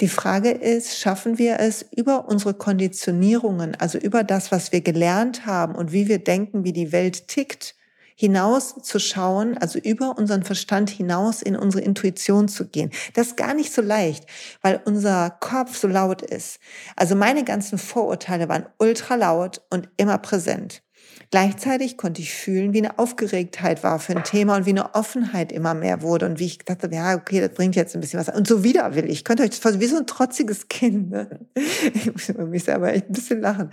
Die 0.00 0.08
Frage 0.08 0.50
ist, 0.50 0.98
schaffen 0.98 1.38
wir 1.38 1.60
es 1.60 1.86
über 1.94 2.28
unsere 2.28 2.54
Konditionierungen, 2.54 3.76
also 3.76 3.96
über 3.96 4.24
das, 4.24 4.50
was 4.50 4.72
wir 4.72 4.80
gelernt 4.80 5.46
haben 5.46 5.76
und 5.76 5.92
wie 5.92 6.08
wir 6.08 6.18
denken, 6.18 6.64
wie 6.64 6.72
die 6.72 6.90
Welt 6.90 7.28
tickt, 7.28 7.76
hinaus 8.16 8.74
zu 8.82 8.98
schauen, 8.98 9.56
also 9.58 9.78
über 9.78 10.16
unseren 10.18 10.42
Verstand 10.42 10.90
hinaus 10.90 11.42
in 11.42 11.56
unsere 11.56 11.82
Intuition 11.82 12.48
zu 12.48 12.66
gehen. 12.66 12.90
Das 13.14 13.28
ist 13.28 13.36
gar 13.36 13.54
nicht 13.54 13.72
so 13.72 13.82
leicht, 13.82 14.26
weil 14.62 14.80
unser 14.84 15.30
Kopf 15.40 15.76
so 15.76 15.88
laut 15.88 16.22
ist. 16.22 16.58
Also 16.96 17.14
meine 17.14 17.44
ganzen 17.44 17.78
Vorurteile 17.78 18.48
waren 18.48 18.66
ultra 18.78 19.14
laut 19.14 19.62
und 19.70 19.88
immer 19.96 20.18
präsent. 20.18 20.82
Gleichzeitig 21.30 21.96
konnte 21.96 22.22
ich 22.22 22.32
fühlen, 22.32 22.72
wie 22.72 22.78
eine 22.78 22.98
Aufgeregtheit 22.98 23.82
war 23.82 23.98
für 23.98 24.16
ein 24.16 24.24
Thema 24.24 24.56
und 24.56 24.66
wie 24.66 24.70
eine 24.70 24.94
Offenheit 24.94 25.52
immer 25.52 25.74
mehr 25.74 26.02
wurde 26.02 26.26
und 26.26 26.38
wie 26.38 26.46
ich 26.46 26.58
dachte, 26.58 26.88
ja, 26.92 27.14
okay, 27.14 27.40
das 27.40 27.50
bringt 27.50 27.76
jetzt 27.76 27.94
ein 27.94 28.00
bisschen 28.00 28.20
was. 28.20 28.28
Und 28.28 28.46
so 28.46 28.62
widerwillig. 28.62 29.12
Ich 29.12 29.24
könnte 29.24 29.42
euch 29.42 29.50
das 29.50 29.58
vorstellen, 29.58 29.82
wie 29.82 29.86
so 29.86 29.96
ein 29.96 30.06
trotziges 30.06 30.68
Kind. 30.68 31.10
Ne? 31.10 31.40
Ich 31.94 32.12
muss 32.12 32.28
über 32.28 32.46
mich 32.46 32.64
selber 32.64 32.92
echt 32.92 33.08
ein 33.08 33.12
bisschen 33.12 33.40
lachen. 33.40 33.70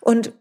Und 0.00 0.32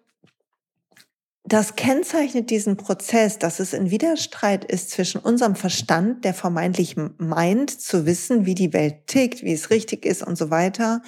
das 1.45 1.75
kennzeichnet 1.75 2.49
diesen 2.49 2.77
Prozess, 2.77 3.37
dass 3.37 3.59
es 3.59 3.73
ein 3.73 3.91
Widerstreit 3.91 4.63
ist 4.63 4.91
zwischen 4.91 5.19
unserem 5.19 5.55
Verstand, 5.55 6.23
der 6.23 6.33
vermeintlich 6.33 6.95
meint 7.17 7.69
zu 7.69 8.05
wissen, 8.05 8.45
wie 8.45 8.55
die 8.55 8.71
Welt 8.71 9.07
tickt, 9.07 9.43
wie 9.43 9.51
es 9.51 9.69
richtig 9.69 10.05
ist 10.05 10.23
und 10.23 10.37
so 10.37 10.49
weiter, 10.49 11.01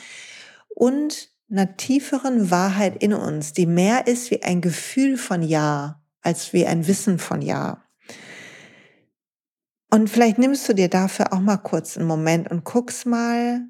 und 0.69 1.29
einer 1.49 1.77
tieferen 1.77 2.49
Wahrheit 2.51 3.01
in 3.01 3.13
uns, 3.13 3.53
die 3.53 3.65
mehr 3.65 4.07
ist 4.07 4.31
wie 4.31 4.43
ein 4.43 4.61
Gefühl 4.61 5.17
von 5.17 5.43
Ja, 5.43 6.01
als 6.21 6.53
wie 6.53 6.65
ein 6.65 6.87
Wissen 6.87 7.19
von 7.19 7.41
Ja. 7.41 7.83
Und 9.91 10.09
vielleicht 10.09 10.37
nimmst 10.37 10.67
du 10.67 10.73
dir 10.73 10.89
dafür 10.89 11.31
auch 11.31 11.39
mal 11.39 11.57
kurz 11.57 11.97
einen 11.97 12.07
Moment 12.07 12.49
und 12.49 12.65
guckst 12.65 13.05
mal, 13.05 13.61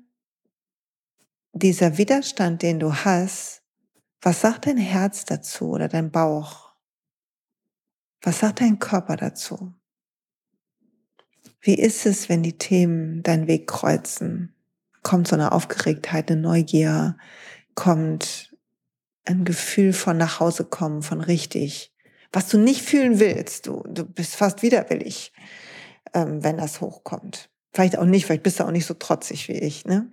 dieser 1.54 1.98
Widerstand, 1.98 2.62
den 2.62 2.80
du 2.80 2.94
hast, 2.94 3.62
was 4.22 4.42
sagt 4.42 4.66
dein 4.66 4.78
Herz 4.78 5.26
dazu 5.26 5.70
oder 5.70 5.88
dein 5.88 6.12
Bauch? 6.12 6.74
Was 8.22 8.40
sagt 8.40 8.62
dein 8.62 8.80
Körper 8.80 9.18
dazu? 9.18 9.74
Wie 11.62 11.76
ist 11.76 12.06
es, 12.06 12.28
wenn 12.28 12.44
die 12.44 12.58
Themen 12.58 13.24
deinen 13.24 13.48
Weg 13.48 13.68
kreuzen? 13.68 14.56
Kommt 15.04 15.28
so 15.28 15.36
eine 15.36 15.52
Aufgeregtheit, 15.52 16.32
eine 16.32 16.42
Neugier? 16.42 17.18
Kommt 17.76 18.56
ein 19.26 19.46
Gefühl 19.46 19.94
von 19.94 20.18
nach 20.18 20.40
Hause 20.40 20.66
kommen, 20.66 21.02
von 21.02 21.22
richtig? 21.22 21.94
Was 22.32 22.50
du 22.50 22.58
nicht 22.58 22.82
fühlen 22.82 23.20
willst, 23.20 23.68
du, 23.68 23.84
du 23.88 24.06
bist 24.06 24.36
fast 24.36 24.62
widerwillig, 24.62 25.34
ähm, 26.14 26.44
wenn 26.44 26.58
das 26.58 26.82
hochkommt. 26.82 27.50
Vielleicht 27.74 27.98
auch 27.98 28.06
nicht, 28.06 28.26
vielleicht 28.26 28.44
bist 28.44 28.60
du 28.60 28.64
auch 28.64 28.72
nicht 28.72 28.86
so 28.86 28.94
trotzig 28.94 29.48
wie 29.48 29.60
ich, 29.60 29.86
ne? 29.86 30.10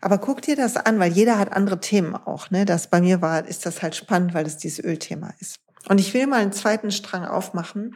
Aber 0.00 0.18
guck 0.18 0.42
dir 0.42 0.56
das 0.56 0.76
an, 0.76 0.98
weil 0.98 1.12
jeder 1.12 1.38
hat 1.38 1.52
andere 1.52 1.78
Themen 1.80 2.14
auch. 2.14 2.50
Ne? 2.50 2.64
Das 2.64 2.88
bei 2.88 3.00
mir 3.00 3.20
war, 3.20 3.46
ist 3.46 3.66
das 3.66 3.82
halt 3.82 3.94
spannend, 3.94 4.32
weil 4.32 4.46
es 4.46 4.56
dieses 4.56 4.82
Ölthema 4.82 5.34
ist. 5.40 5.60
Und 5.88 6.00
ich 6.00 6.14
will 6.14 6.26
mal 6.26 6.40
einen 6.40 6.52
zweiten 6.52 6.90
Strang 6.90 7.24
aufmachen, 7.24 7.94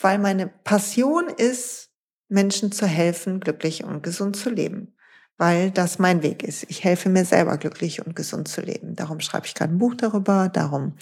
weil 0.00 0.18
meine 0.18 0.48
Passion 0.48 1.28
ist, 1.28 1.90
Menschen 2.28 2.72
zu 2.72 2.86
helfen, 2.86 3.40
glücklich 3.40 3.84
und 3.84 4.02
gesund 4.02 4.36
zu 4.36 4.50
leben. 4.50 4.96
Weil 5.40 5.70
das 5.70 5.98
mein 5.98 6.22
Weg 6.22 6.42
ist. 6.42 6.66
Ich 6.68 6.84
helfe 6.84 7.08
mir 7.08 7.24
selber, 7.24 7.56
glücklich 7.56 8.04
und 8.04 8.14
gesund 8.14 8.46
zu 8.46 8.60
leben. 8.60 8.94
Darum 8.94 9.20
schreibe 9.20 9.46
ich 9.46 9.54
gerade 9.54 9.72
ein 9.72 9.78
Buch 9.78 9.94
darüber, 9.94 10.50
darum 10.50 10.98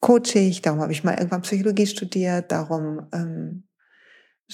coache 0.00 0.40
ich, 0.40 0.62
darum 0.62 0.80
habe 0.80 0.90
ich 0.90 1.04
mal 1.04 1.14
irgendwann 1.14 1.42
Psychologie 1.42 1.86
studiert, 1.86 2.50
darum 2.50 3.06
ähm, 3.12 3.68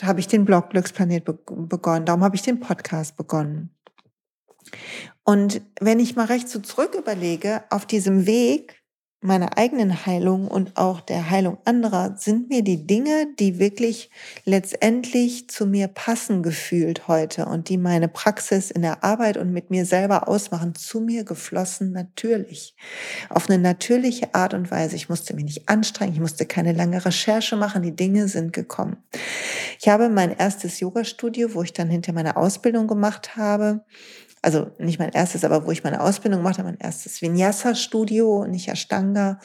habe 0.03 0.21
ich 0.21 0.29
den 0.29 0.45
Blog 0.45 0.69
Glücksplanet 0.69 1.25
be 1.25 1.39
begonnen, 1.47 2.05
darum 2.05 2.23
habe 2.23 2.37
ich 2.37 2.43
den 2.43 2.61
Podcast 2.61 3.17
begonnen. 3.17 3.75
Und 5.23 5.63
wenn 5.81 6.01
ich 6.01 6.17
mal 6.17 6.27
recht 6.27 6.51
so 6.51 6.61
zurück 6.61 6.95
überlege, 6.95 7.65
auf 7.71 7.87
diesem 7.87 8.27
Weg 8.27 8.84
meiner 9.25 9.57
eigenen 9.57 10.05
Heilung 10.05 10.47
und 10.49 10.77
auch 10.77 11.01
der 11.01 11.31
Heilung 11.31 11.57
anderer 11.65 12.17
sind 12.19 12.51
mir 12.51 12.63
die 12.63 12.87
Dinge, 12.87 13.27
die 13.39 13.59
wirklich 13.59 14.11
letztendlich 14.45 15.49
zu 15.49 15.67
mir 15.67 15.89
passen 15.89 16.43
gefühlt 16.43 17.09
heute 17.09 17.47
und 17.47 17.71
die 17.71 17.79
meine 17.79 18.09
Praxis 18.09 18.71
in 18.71 18.83
der 18.83 19.03
Arbeit 19.03 19.39
und 19.39 19.53
mit 19.53 19.71
mir 19.71 19.87
selber 19.87 20.29
ausmachen, 20.29 20.75
zu 20.75 21.01
mir 21.01 21.25
geflossen 21.25 21.91
natürlich. 21.93 22.77
Auf 23.31 23.49
eine 23.49 23.59
natürliche 23.59 24.35
Art 24.35 24.53
und 24.53 24.71
Weise. 24.71 24.97
Ich 24.97 25.09
musste 25.09 25.35
mich 25.35 25.45
nicht 25.45 25.69
anstrengen, 25.69 26.13
ich 26.13 26.21
musste 26.21 26.45
keine 26.45 26.73
lange 26.73 27.03
Recherche 27.05 27.57
machen, 27.57 27.83
die 27.83 27.97
Dinge 27.97 28.29
sind 28.29 28.53
gekommen. 28.53 28.99
Ich 29.81 29.89
habe 29.89 30.11
mein 30.11 30.37
erstes 30.37 30.81
Yoga-Studio, 30.81 31.55
wo 31.55 31.63
ich 31.63 31.73
dann 31.73 31.89
hinter 31.89 32.13
meine 32.13 32.37
Ausbildung 32.37 32.87
gemacht 32.87 33.37
habe, 33.37 33.85
also 34.45 34.71
nicht 34.79 34.99
mein 34.99 35.11
erstes, 35.11 35.45
aber 35.45 35.67
wo 35.67 35.71
ich 35.71 35.85
meine 35.85 36.01
Ausbildung 36.01 36.41
gemacht 36.41 36.63
mein 36.63 36.79
erstes 36.79 37.23
Vinyasa-Studio, 37.23 38.47
nicht 38.47 38.69
Ashtanga 38.69 39.41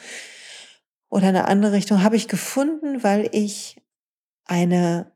oder 1.08 1.28
eine 1.28 1.48
andere 1.48 1.72
Richtung, 1.72 2.02
habe 2.02 2.16
ich 2.16 2.28
gefunden, 2.28 3.02
weil 3.02 3.28
ich 3.32 3.80
eine, 4.44 5.10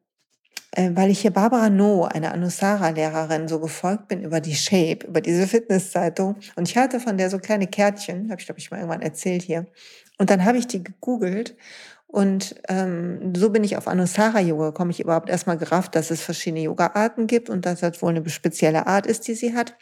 äh, 0.72 0.90
weil 0.94 1.10
ich 1.10 1.20
hier 1.20 1.32
Barbara 1.32 1.68
No, 1.68 2.04
eine 2.04 2.32
Anusara-Lehrerin, 2.32 3.46
so 3.46 3.60
gefolgt 3.60 4.08
bin 4.08 4.22
über 4.22 4.40
die 4.40 4.54
Shape, 4.54 5.06
über 5.06 5.20
diese 5.20 5.46
Fitnesszeitung. 5.46 6.36
Und 6.56 6.68
ich 6.68 6.78
hatte 6.78 6.98
von 6.98 7.18
der 7.18 7.28
so 7.28 7.38
kleine 7.38 7.66
Kärtchen, 7.66 8.30
habe 8.30 8.40
ich 8.40 8.46
glaube 8.46 8.60
ich 8.60 8.70
mal 8.70 8.78
irgendwann 8.78 9.02
erzählt 9.02 9.42
hier. 9.42 9.66
Und 10.18 10.30
dann 10.30 10.44
habe 10.44 10.58
ich 10.58 10.66
die 10.66 10.82
gegoogelt 10.82 11.56
und 12.14 12.54
ähm, 12.68 13.32
so 13.34 13.50
bin 13.50 13.64
ich 13.64 13.76
auf 13.76 13.88
Anusara 13.88 14.38
Yoga 14.38 14.66
gekommen. 14.66 14.92
Ich 14.92 15.00
überhaupt 15.00 15.28
erstmal 15.28 15.58
gerafft, 15.58 15.96
dass 15.96 16.12
es 16.12 16.22
verschiedene 16.22 16.62
Yoga-Arten 16.62 17.26
gibt 17.26 17.50
und 17.50 17.66
dass 17.66 17.80
das 17.80 18.00
wohl 18.02 18.10
eine 18.10 18.30
spezielle 18.30 18.86
Art 18.86 19.04
ist, 19.04 19.26
die 19.26 19.34
sie 19.34 19.56
hat. 19.56 19.74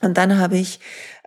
Und 0.00 0.18
dann 0.18 0.40
habe 0.40 0.56
ich 0.58 0.80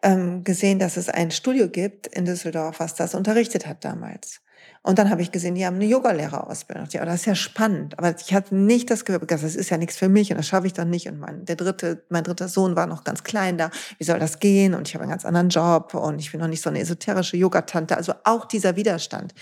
ähm, 0.04 0.44
gesehen, 0.44 0.78
dass 0.78 0.98
es 0.98 1.08
ein 1.08 1.32
Studio 1.32 1.70
gibt 1.70 2.08
in 2.08 2.26
Düsseldorf, 2.26 2.82
was 2.82 2.96
das 2.96 3.16
unterrichtet 3.16 3.66
hat 3.66 3.86
damals. 3.86 4.42
Und 4.84 5.00
dann 5.00 5.10
habe 5.10 5.22
ich 5.22 5.32
gesehen, 5.32 5.56
die 5.56 5.66
haben 5.66 5.78
eine 5.78 5.86
Yogalehrerausbildung. 5.86 6.90
Ja, 6.90 7.06
das 7.06 7.22
ist 7.22 7.28
ja 7.28 7.36
spannend. 7.36 7.98
Aber 7.98 8.14
ich 8.20 8.34
hatte 8.34 8.56
nicht 8.56 8.92
das 8.92 9.06
Gefühl, 9.06 9.26
das 9.26 9.42
ist 9.42 9.70
ja 9.70 9.78
nichts 9.78 9.96
für 9.96 10.10
mich 10.10 10.32
und 10.32 10.38
das 10.38 10.50
schaffe 10.50 10.68
ich 10.68 10.74
doch 10.74 10.84
nicht. 10.84 11.08
Und 11.08 11.18
mein, 11.18 11.46
der 11.46 11.56
dritte, 11.56 12.04
mein 12.10 12.26
dritter 12.26 12.50
Sohn 12.50 12.76
war 12.76 12.88
noch 12.88 13.06
ganz 13.06 13.24
klein 13.24 13.58
da. 13.58 13.72
Wie 14.00 14.04
soll 14.04 14.20
das 14.20 14.40
gehen? 14.40 14.74
Und 14.74 14.90
ich 14.90 14.96
habe 14.96 15.04
einen 15.04 15.12
ganz 15.12 15.24
anderen 15.24 15.48
Job 15.48 15.94
und 15.94 16.20
ich 16.20 16.34
bin 16.34 16.42
noch 16.42 16.50
nicht 16.50 16.62
so 16.62 16.70
eine 16.70 16.82
esoterische 16.82 17.38
Yogatante. 17.38 17.96
Also 17.96 18.16
auch 18.26 18.44
dieser 18.44 18.76
Widerstand. 18.76 19.34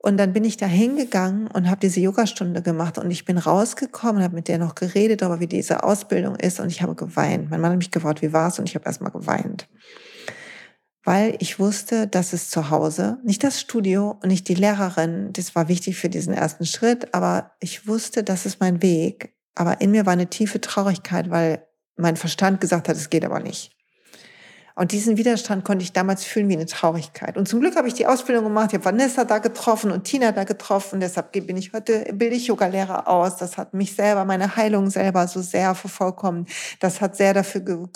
Und 0.00 0.16
dann 0.16 0.32
bin 0.32 0.44
ich 0.44 0.56
da 0.56 0.66
hingegangen 0.66 1.48
und 1.48 1.68
habe 1.68 1.80
diese 1.80 2.00
Yogastunde 2.00 2.62
gemacht 2.62 2.98
und 2.98 3.10
ich 3.10 3.24
bin 3.24 3.36
rausgekommen, 3.36 4.22
habe 4.22 4.36
mit 4.36 4.46
der 4.46 4.58
noch 4.58 4.76
geredet, 4.76 5.24
aber 5.24 5.40
wie 5.40 5.48
diese 5.48 5.82
Ausbildung 5.82 6.36
ist 6.36 6.60
und 6.60 6.70
ich 6.70 6.82
habe 6.82 6.94
geweint. 6.94 7.50
Mein 7.50 7.60
Mann 7.60 7.72
hat 7.72 7.78
mich 7.78 7.90
gefragt, 7.90 8.22
wie 8.22 8.32
war's 8.32 8.60
und 8.60 8.68
ich 8.68 8.76
habe 8.76 8.86
erstmal 8.86 9.10
geweint. 9.10 9.68
Weil 11.02 11.36
ich 11.40 11.58
wusste, 11.58 12.06
dass 12.06 12.32
es 12.32 12.48
zu 12.48 12.70
Hause, 12.70 13.18
nicht 13.24 13.42
das 13.42 13.60
Studio 13.60 14.18
und 14.22 14.28
nicht 14.28 14.46
die 14.48 14.54
Lehrerin, 14.54 15.32
das 15.32 15.54
war 15.56 15.68
wichtig 15.68 15.96
für 15.96 16.08
diesen 16.08 16.34
ersten 16.34 16.66
Schritt, 16.66 17.12
aber 17.12 17.52
ich 17.60 17.88
wusste, 17.88 18.22
das 18.22 18.46
ist 18.46 18.60
mein 18.60 18.82
Weg. 18.82 19.34
Aber 19.56 19.80
in 19.80 19.90
mir 19.90 20.06
war 20.06 20.12
eine 20.12 20.28
tiefe 20.28 20.60
Traurigkeit, 20.60 21.30
weil 21.30 21.66
mein 21.96 22.16
Verstand 22.16 22.60
gesagt 22.60 22.88
hat, 22.88 22.96
es 22.96 23.10
geht 23.10 23.24
aber 23.24 23.40
nicht. 23.40 23.77
Und 24.78 24.92
diesen 24.92 25.16
Widerstand 25.16 25.64
konnte 25.64 25.82
ich 25.82 25.92
damals 25.92 26.22
fühlen 26.22 26.48
wie 26.48 26.54
eine 26.54 26.66
Traurigkeit. 26.66 27.36
Und 27.36 27.48
zum 27.48 27.58
Glück 27.58 27.74
habe 27.74 27.88
ich 27.88 27.94
die 27.94 28.06
Ausbildung 28.06 28.44
gemacht. 28.44 28.68
Ich 28.68 28.74
habe 28.74 28.84
Vanessa 28.84 29.24
da 29.24 29.38
getroffen 29.38 29.90
und 29.90 30.04
Tina 30.04 30.30
da 30.30 30.44
getroffen. 30.44 31.00
Deshalb 31.00 31.32
bin 31.32 31.56
ich 31.56 31.72
heute, 31.72 32.04
bilde 32.12 32.36
ich 32.36 32.46
Yoga-Lehrer 32.46 33.08
aus. 33.08 33.38
Das 33.38 33.58
hat 33.58 33.74
mich 33.74 33.96
selber, 33.96 34.24
meine 34.24 34.54
Heilung 34.54 34.88
selber 34.88 35.26
so 35.26 35.42
sehr 35.42 35.74
vervollkommen. 35.74 36.46
Das 36.78 37.00
hat 37.00 37.16
sehr 37.16 37.34
dafür, 37.34 37.88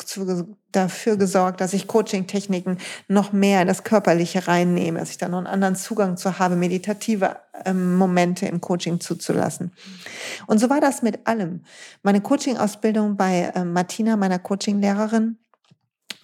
dafür 0.73 1.17
gesorgt, 1.17 1.61
dass 1.61 1.73
ich 1.73 1.87
Coaching-Techniken 1.87 2.79
noch 3.07 3.33
mehr 3.33 3.63
in 3.63 3.69
das 3.69 3.85
Körperliche 3.85 4.49
reinnehme, 4.49 4.99
dass 4.99 5.11
ich 5.11 5.19
da 5.19 5.29
noch 5.29 5.39
einen 5.39 5.47
anderen 5.47 5.77
Zugang 5.77 6.17
zu 6.17 6.41
habe, 6.41 6.57
meditative 6.57 7.37
ähm, 7.65 7.95
Momente 7.95 8.47
im 8.47 8.61
Coaching 8.61 8.99
zuzulassen. 8.99 9.71
Und 10.49 10.59
so 10.59 10.69
war 10.69 10.81
das 10.81 11.01
mit 11.03 11.29
allem. 11.29 11.63
Meine 12.03 12.21
Coaching-Ausbildung 12.21 13.17
bei 13.17 13.53
äh, 13.55 13.65
Martina, 13.65 14.17
meiner 14.17 14.41
Coaching-Lehrerin, 14.41 15.39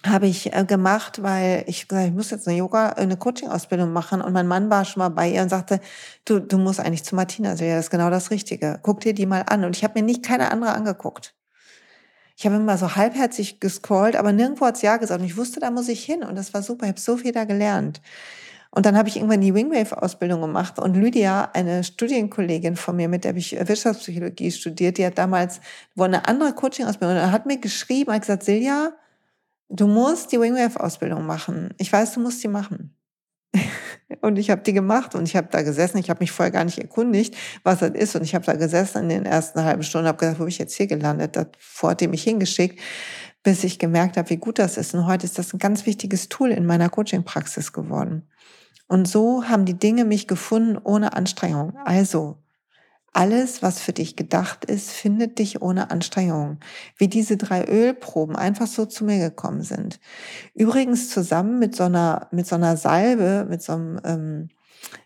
habe 0.05 0.27
ich 0.27 0.53
äh, 0.53 0.63
gemacht, 0.65 1.21
weil 1.21 1.63
ich 1.67 1.87
gesagt, 1.87 2.07
ich 2.07 2.13
muss 2.13 2.31
jetzt 2.31 2.47
eine 2.47 2.57
Yoga, 2.57 2.89
eine 2.89 3.17
Coaching-Ausbildung 3.17 3.91
machen 3.91 4.21
und 4.21 4.31
mein 4.33 4.47
Mann 4.47 4.69
war 4.69 4.85
schon 4.85 5.01
mal 5.01 5.09
bei 5.09 5.29
ihr 5.29 5.41
und 5.41 5.49
sagte, 5.49 5.81
du, 6.25 6.39
du 6.39 6.57
musst 6.57 6.79
eigentlich 6.79 7.03
zu 7.03 7.15
Martina, 7.15 7.49
also 7.49 7.65
das 7.65 7.85
ist 7.85 7.89
genau 7.89 8.09
das 8.09 8.31
Richtige. 8.31 8.79
Guck 8.81 9.01
dir 9.01 9.13
die 9.13 9.25
mal 9.25 9.43
an. 9.47 9.65
Und 9.65 9.75
ich 9.75 9.83
habe 9.83 9.99
mir 9.99 10.05
nicht 10.05 10.23
keine 10.23 10.51
andere 10.51 10.71
angeguckt. 10.71 11.35
Ich 12.37 12.45
habe 12.45 12.55
immer 12.55 12.77
so 12.77 12.95
halbherzig 12.95 13.59
gescrollt, 13.59 14.15
aber 14.15 14.31
nirgendwo 14.31 14.65
hat's 14.65 14.81
ja 14.81 14.95
gesagt. 14.95 15.19
Und 15.19 15.25
ich 15.25 15.35
wusste, 15.35 15.59
da 15.59 15.71
muss 15.71 15.89
ich 15.89 16.05
hin. 16.05 16.23
Und 16.23 16.37
das 16.37 16.53
war 16.53 16.63
super. 16.63 16.85
Ich 16.85 16.91
habe 16.91 16.99
so 17.01 17.17
viel 17.17 17.33
da 17.33 17.43
gelernt. 17.43 18.01
Und 18.71 18.85
dann 18.85 18.97
habe 18.97 19.09
ich 19.09 19.17
irgendwann 19.17 19.41
die 19.41 19.53
Wingwave-Ausbildung 19.53 20.39
gemacht. 20.39 20.79
Und 20.79 20.95
Lydia, 20.95 21.49
eine 21.53 21.83
Studienkollegin 21.83 22.77
von 22.77 22.95
mir, 22.95 23.09
mit 23.09 23.25
der 23.25 23.29
habe 23.29 23.39
ich 23.39 23.51
Wirtschaftspsychologie 23.59 24.51
studiert, 24.51 24.97
die 24.97 25.05
hat 25.05 25.17
damals 25.17 25.59
wo 25.95 26.03
eine 26.03 26.27
andere 26.29 26.53
Coaching-Ausbildung. 26.53 27.31
Hat 27.31 27.45
mir 27.45 27.57
geschrieben, 27.57 28.13
hat 28.13 28.21
gesagt, 28.21 28.43
Silja, 28.43 28.93
du 29.69 29.87
musst 29.87 30.31
die 30.31 30.39
Wingwave-Ausbildung 30.39 31.25
machen. 31.25 31.73
Ich 31.77 31.91
weiß, 31.91 32.13
du 32.13 32.19
musst 32.19 32.43
die 32.43 32.47
machen. 32.47 32.95
und 34.21 34.37
ich 34.37 34.49
habe 34.49 34.61
die 34.61 34.73
gemacht 34.73 35.15
und 35.15 35.27
ich 35.27 35.35
habe 35.35 35.47
da 35.51 35.61
gesessen. 35.61 35.97
Ich 35.97 36.09
habe 36.09 36.19
mich 36.19 36.31
vorher 36.31 36.51
gar 36.51 36.65
nicht 36.65 36.79
erkundigt, 36.79 37.35
was 37.63 37.79
das 37.79 37.91
ist. 37.91 38.15
Und 38.15 38.23
ich 38.23 38.35
habe 38.35 38.45
da 38.45 38.53
gesessen 38.53 39.03
in 39.03 39.09
den 39.09 39.25
ersten 39.25 39.63
halben 39.63 39.83
Stunden, 39.83 40.07
habe 40.07 40.17
gesagt, 40.17 40.39
wo 40.39 40.43
bin 40.43 40.49
ich 40.49 40.57
jetzt 40.57 40.75
hier 40.75 40.87
gelandet? 40.87 41.35
Davor 41.35 41.91
hat 41.91 42.01
mich 42.01 42.23
hingeschickt. 42.23 42.79
bis 43.41 43.63
ich 43.63 43.79
gemerkt 43.79 44.17
habe, 44.17 44.29
wie 44.31 44.37
gut 44.37 44.59
das 44.59 44.75
ist. 44.75 44.93
Und 44.93 45.07
heute 45.07 45.25
ist 45.25 45.39
das 45.39 45.53
ein 45.53 45.59
ganz 45.59 45.85
wichtiges 45.85 46.27
Tool 46.27 46.51
in 46.51 46.65
meiner 46.65 46.89
Coaching-Praxis 46.89 47.71
geworden. 47.71 48.27
Und 48.87 49.07
so 49.07 49.45
haben 49.47 49.63
die 49.63 49.79
Dinge 49.79 50.03
mich 50.03 50.27
gefunden 50.27 50.77
ohne 50.77 51.13
Anstrengung. 51.13 51.73
Also, 51.85 52.43
alles, 53.13 53.61
was 53.61 53.79
für 53.79 53.93
dich 53.93 54.15
gedacht 54.15 54.65
ist, 54.65 54.91
findet 54.91 55.39
dich 55.39 55.61
ohne 55.61 55.91
Anstrengung. 55.91 56.59
Wie 56.97 57.07
diese 57.07 57.37
drei 57.37 57.65
Ölproben 57.65 58.35
einfach 58.35 58.67
so 58.67 58.85
zu 58.85 59.03
mir 59.03 59.19
gekommen 59.19 59.61
sind. 59.61 59.99
Übrigens 60.53 61.09
zusammen 61.09 61.59
mit 61.59 61.75
so 61.75 61.83
einer, 61.83 62.27
mit 62.31 62.47
so 62.47 62.55
einer 62.55 62.77
Salbe, 62.77 63.45
mit 63.49 63.61
so 63.61 63.73
einem 63.73 63.99
ähm, 64.03 64.49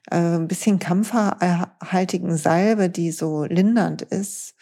äh, 0.09 0.17
ein 0.17 0.47
bisschen 0.47 0.79
kampferhaltigen 0.79 2.37
Salbe, 2.37 2.89
die 2.89 3.11
so 3.11 3.45
lindernd 3.45 4.01
ist, 4.01 4.55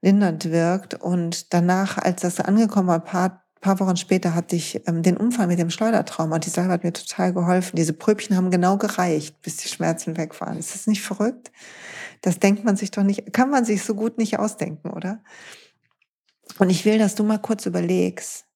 lindernd 0.00 0.50
wirkt. 0.50 0.94
Und 0.94 1.52
danach, 1.52 1.98
als 1.98 2.22
das 2.22 2.40
angekommen 2.40 2.88
war, 2.88 3.00
paar, 3.00 3.45
paar 3.66 3.80
Wochen 3.80 3.96
später 3.96 4.34
hatte 4.34 4.54
ich 4.54 4.86
ähm, 4.86 5.02
den 5.02 5.16
Unfall 5.16 5.48
mit 5.48 5.58
dem 5.58 5.70
Schleudertrauma. 5.70 6.36
Und 6.36 6.46
die 6.46 6.50
Salbe 6.50 6.72
hat 6.72 6.84
mir 6.84 6.92
total 6.92 7.32
geholfen. 7.32 7.76
Diese 7.76 7.92
Pröbchen 7.92 8.36
haben 8.36 8.50
genau 8.50 8.76
gereicht, 8.78 9.42
bis 9.42 9.56
die 9.56 9.68
Schmerzen 9.68 10.16
weg 10.16 10.40
waren. 10.40 10.56
Ist 10.56 10.74
das 10.74 10.86
nicht 10.86 11.02
verrückt? 11.02 11.50
Das 12.22 12.38
denkt 12.38 12.64
man 12.64 12.76
sich 12.76 12.92
doch 12.92 13.02
nicht, 13.02 13.32
kann 13.32 13.50
man 13.50 13.64
sich 13.64 13.82
so 13.82 13.94
gut 13.94 14.18
nicht 14.18 14.38
ausdenken, 14.38 14.90
oder? 14.90 15.22
Und 16.58 16.70
ich 16.70 16.84
will, 16.84 16.98
dass 16.98 17.16
du 17.16 17.24
mal 17.24 17.38
kurz 17.38 17.66
überlegst, 17.66 18.46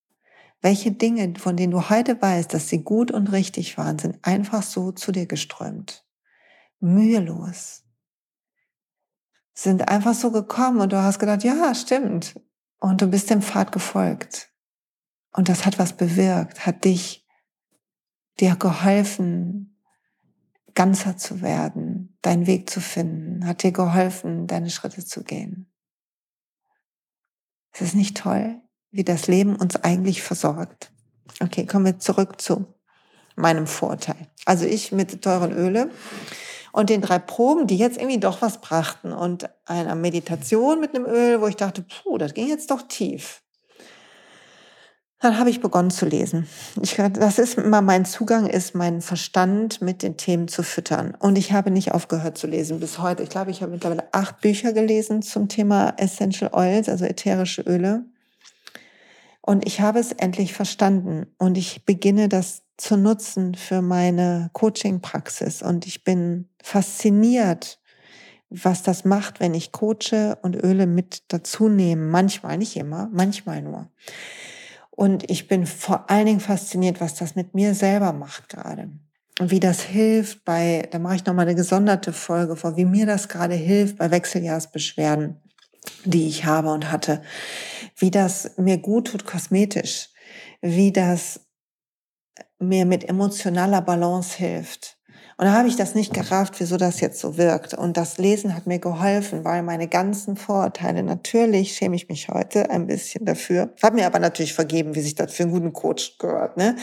welche 0.62 0.92
Dinge, 0.92 1.34
von 1.38 1.56
denen 1.56 1.72
du 1.72 1.90
heute 1.90 2.20
weißt, 2.20 2.54
dass 2.54 2.68
sie 2.68 2.84
gut 2.84 3.10
und 3.10 3.32
richtig 3.32 3.76
waren, 3.78 3.98
sind 3.98 4.18
einfach 4.22 4.62
so 4.62 4.92
zu 4.92 5.10
dir 5.10 5.26
geströmt. 5.26 6.04
Mühelos. 6.78 7.82
Sind 9.54 9.88
einfach 9.88 10.14
so 10.14 10.30
gekommen 10.30 10.80
und 10.80 10.92
du 10.92 11.02
hast 11.02 11.18
gedacht, 11.18 11.42
ja, 11.42 11.74
stimmt. 11.74 12.40
Und 12.78 13.02
du 13.02 13.08
bist 13.08 13.28
dem 13.28 13.42
Pfad 13.42 13.72
gefolgt. 13.72 14.49
Und 15.32 15.48
das 15.48 15.64
hat 15.64 15.78
was 15.78 15.96
bewirkt, 15.96 16.66
hat 16.66 16.84
dich, 16.84 17.26
dir 18.40 18.56
geholfen, 18.56 19.78
ganzer 20.74 21.16
zu 21.16 21.42
werden, 21.42 22.16
deinen 22.22 22.46
Weg 22.46 22.70
zu 22.70 22.80
finden, 22.80 23.46
hat 23.46 23.62
dir 23.62 23.72
geholfen, 23.72 24.46
deine 24.46 24.70
Schritte 24.70 25.04
zu 25.04 25.24
gehen. 25.24 25.70
Ist 27.72 27.82
es 27.82 27.94
nicht 27.94 28.16
toll? 28.16 28.60
wie 28.90 29.04
das 29.04 29.26
Leben 29.26 29.56
uns 29.56 29.76
eigentlich 29.76 30.22
versorgt. 30.22 30.90
Okay, 31.40 31.66
kommen 31.66 31.84
wir 31.84 31.98
zurück 31.98 32.40
zu 32.40 32.74
meinem 33.36 33.66
Vorteil. 33.66 34.28
Also 34.44 34.66
ich 34.66 34.92
mit 34.92 35.22
teuren 35.22 35.52
Öle 35.52 35.90
und 36.72 36.90
den 36.90 37.00
drei 37.00 37.18
Proben, 37.18 37.66
die 37.66 37.76
jetzt 37.76 37.96
irgendwie 37.96 38.20
doch 38.20 38.42
was 38.42 38.60
brachten 38.60 39.12
und 39.12 39.48
einer 39.64 39.94
Meditation 39.94 40.80
mit 40.80 40.94
einem 40.94 41.06
Öl, 41.06 41.40
wo 41.40 41.46
ich 41.46 41.56
dachte, 41.56 41.82
puh, 41.82 42.18
das 42.18 42.34
ging 42.34 42.48
jetzt 42.48 42.70
doch 42.70 42.82
tief. 42.82 43.42
Dann 45.20 45.38
habe 45.38 45.50
ich 45.50 45.60
begonnen 45.60 45.90
zu 45.90 46.06
lesen. 46.06 46.48
Ich, 46.80 46.96
das 46.96 47.38
ist 47.38 47.58
immer 47.58 47.82
mein 47.82 48.06
Zugang, 48.06 48.46
ist 48.46 48.74
mein 48.74 49.02
Verstand 49.02 49.82
mit 49.82 50.02
den 50.02 50.16
Themen 50.16 50.48
zu 50.48 50.62
füttern. 50.62 51.14
Und 51.18 51.36
ich 51.36 51.52
habe 51.52 51.70
nicht 51.70 51.92
aufgehört 51.92 52.38
zu 52.38 52.46
lesen 52.46 52.80
bis 52.80 52.98
heute. 52.98 53.22
Ich 53.22 53.28
glaube, 53.28 53.50
ich 53.50 53.60
habe 53.60 53.72
mittlerweile 53.72 54.08
acht 54.12 54.40
Bücher 54.40 54.72
gelesen 54.72 55.20
zum 55.20 55.48
Thema 55.48 55.92
Essential 55.98 56.50
Oils, 56.54 56.88
also 56.88 57.04
ätherische 57.04 57.60
Öle. 57.62 58.06
Und 59.42 59.66
ich 59.66 59.82
habe 59.82 59.98
es 59.98 60.12
endlich 60.12 60.54
verstanden 60.54 61.26
und 61.36 61.58
ich 61.58 61.84
beginne 61.84 62.30
das 62.30 62.62
zu 62.78 62.96
nutzen 62.96 63.54
für 63.54 63.82
meine 63.82 64.48
Coaching-Praxis. 64.54 65.60
Und 65.60 65.86
ich 65.86 66.02
bin 66.02 66.48
fasziniert, 66.62 67.78
was 68.48 68.82
das 68.82 69.04
macht, 69.04 69.38
wenn 69.38 69.52
ich 69.52 69.70
coache 69.70 70.38
und 70.40 70.56
Öle 70.56 70.86
mit 70.86 71.24
dazu 71.28 71.68
nehme. 71.68 72.06
Manchmal, 72.06 72.56
nicht 72.56 72.76
immer, 72.76 73.10
manchmal 73.12 73.60
nur. 73.60 73.88
Und 75.00 75.30
ich 75.30 75.48
bin 75.48 75.64
vor 75.64 76.10
allen 76.10 76.26
Dingen 76.26 76.40
fasziniert, 76.40 77.00
was 77.00 77.14
das 77.14 77.34
mit 77.34 77.54
mir 77.54 77.74
selber 77.74 78.12
macht 78.12 78.50
gerade. 78.50 78.90
Und 79.38 79.50
wie 79.50 79.58
das 79.58 79.80
hilft 79.80 80.44
bei, 80.44 80.86
da 80.90 80.98
mache 80.98 81.14
ich 81.14 81.24
nochmal 81.24 81.46
eine 81.46 81.54
gesonderte 81.54 82.12
Folge 82.12 82.54
vor, 82.54 82.76
wie 82.76 82.84
mir 82.84 83.06
das 83.06 83.28
gerade 83.30 83.54
hilft 83.54 83.96
bei 83.96 84.10
Wechseljahrsbeschwerden 84.10 85.40
die 86.04 86.28
ich 86.28 86.44
habe 86.44 86.70
und 86.72 86.92
hatte, 86.92 87.22
wie 87.96 88.10
das 88.10 88.58
mir 88.58 88.76
gut 88.76 89.08
tut 89.08 89.24
kosmetisch, 89.24 90.10
wie 90.60 90.92
das 90.92 91.40
mir 92.58 92.84
mit 92.84 93.08
emotionaler 93.08 93.80
Balance 93.80 94.36
hilft. 94.36 94.98
Und 95.40 95.46
da 95.46 95.54
habe 95.54 95.68
ich 95.68 95.76
das 95.76 95.94
nicht 95.94 96.12
gerafft, 96.12 96.60
wieso 96.60 96.76
das 96.76 97.00
jetzt 97.00 97.18
so 97.18 97.38
wirkt. 97.38 97.72
Und 97.72 97.96
das 97.96 98.18
Lesen 98.18 98.54
hat 98.54 98.66
mir 98.66 98.78
geholfen, 98.78 99.42
weil 99.42 99.62
meine 99.62 99.88
ganzen 99.88 100.36
Vorurteile, 100.36 101.02
natürlich 101.02 101.72
schäme 101.72 101.96
ich 101.96 102.10
mich 102.10 102.28
heute 102.28 102.68
ein 102.68 102.86
bisschen 102.86 103.24
dafür, 103.24 103.72
habe 103.82 103.96
mir 103.96 104.06
aber 104.06 104.18
natürlich 104.18 104.52
vergeben, 104.52 104.94
wie 104.94 105.00
sich 105.00 105.14
das 105.14 105.32
für 105.32 105.44
einen 105.44 105.52
guten 105.52 105.72
Coach 105.72 106.18
gehört. 106.18 106.58
Ne? 106.58 106.76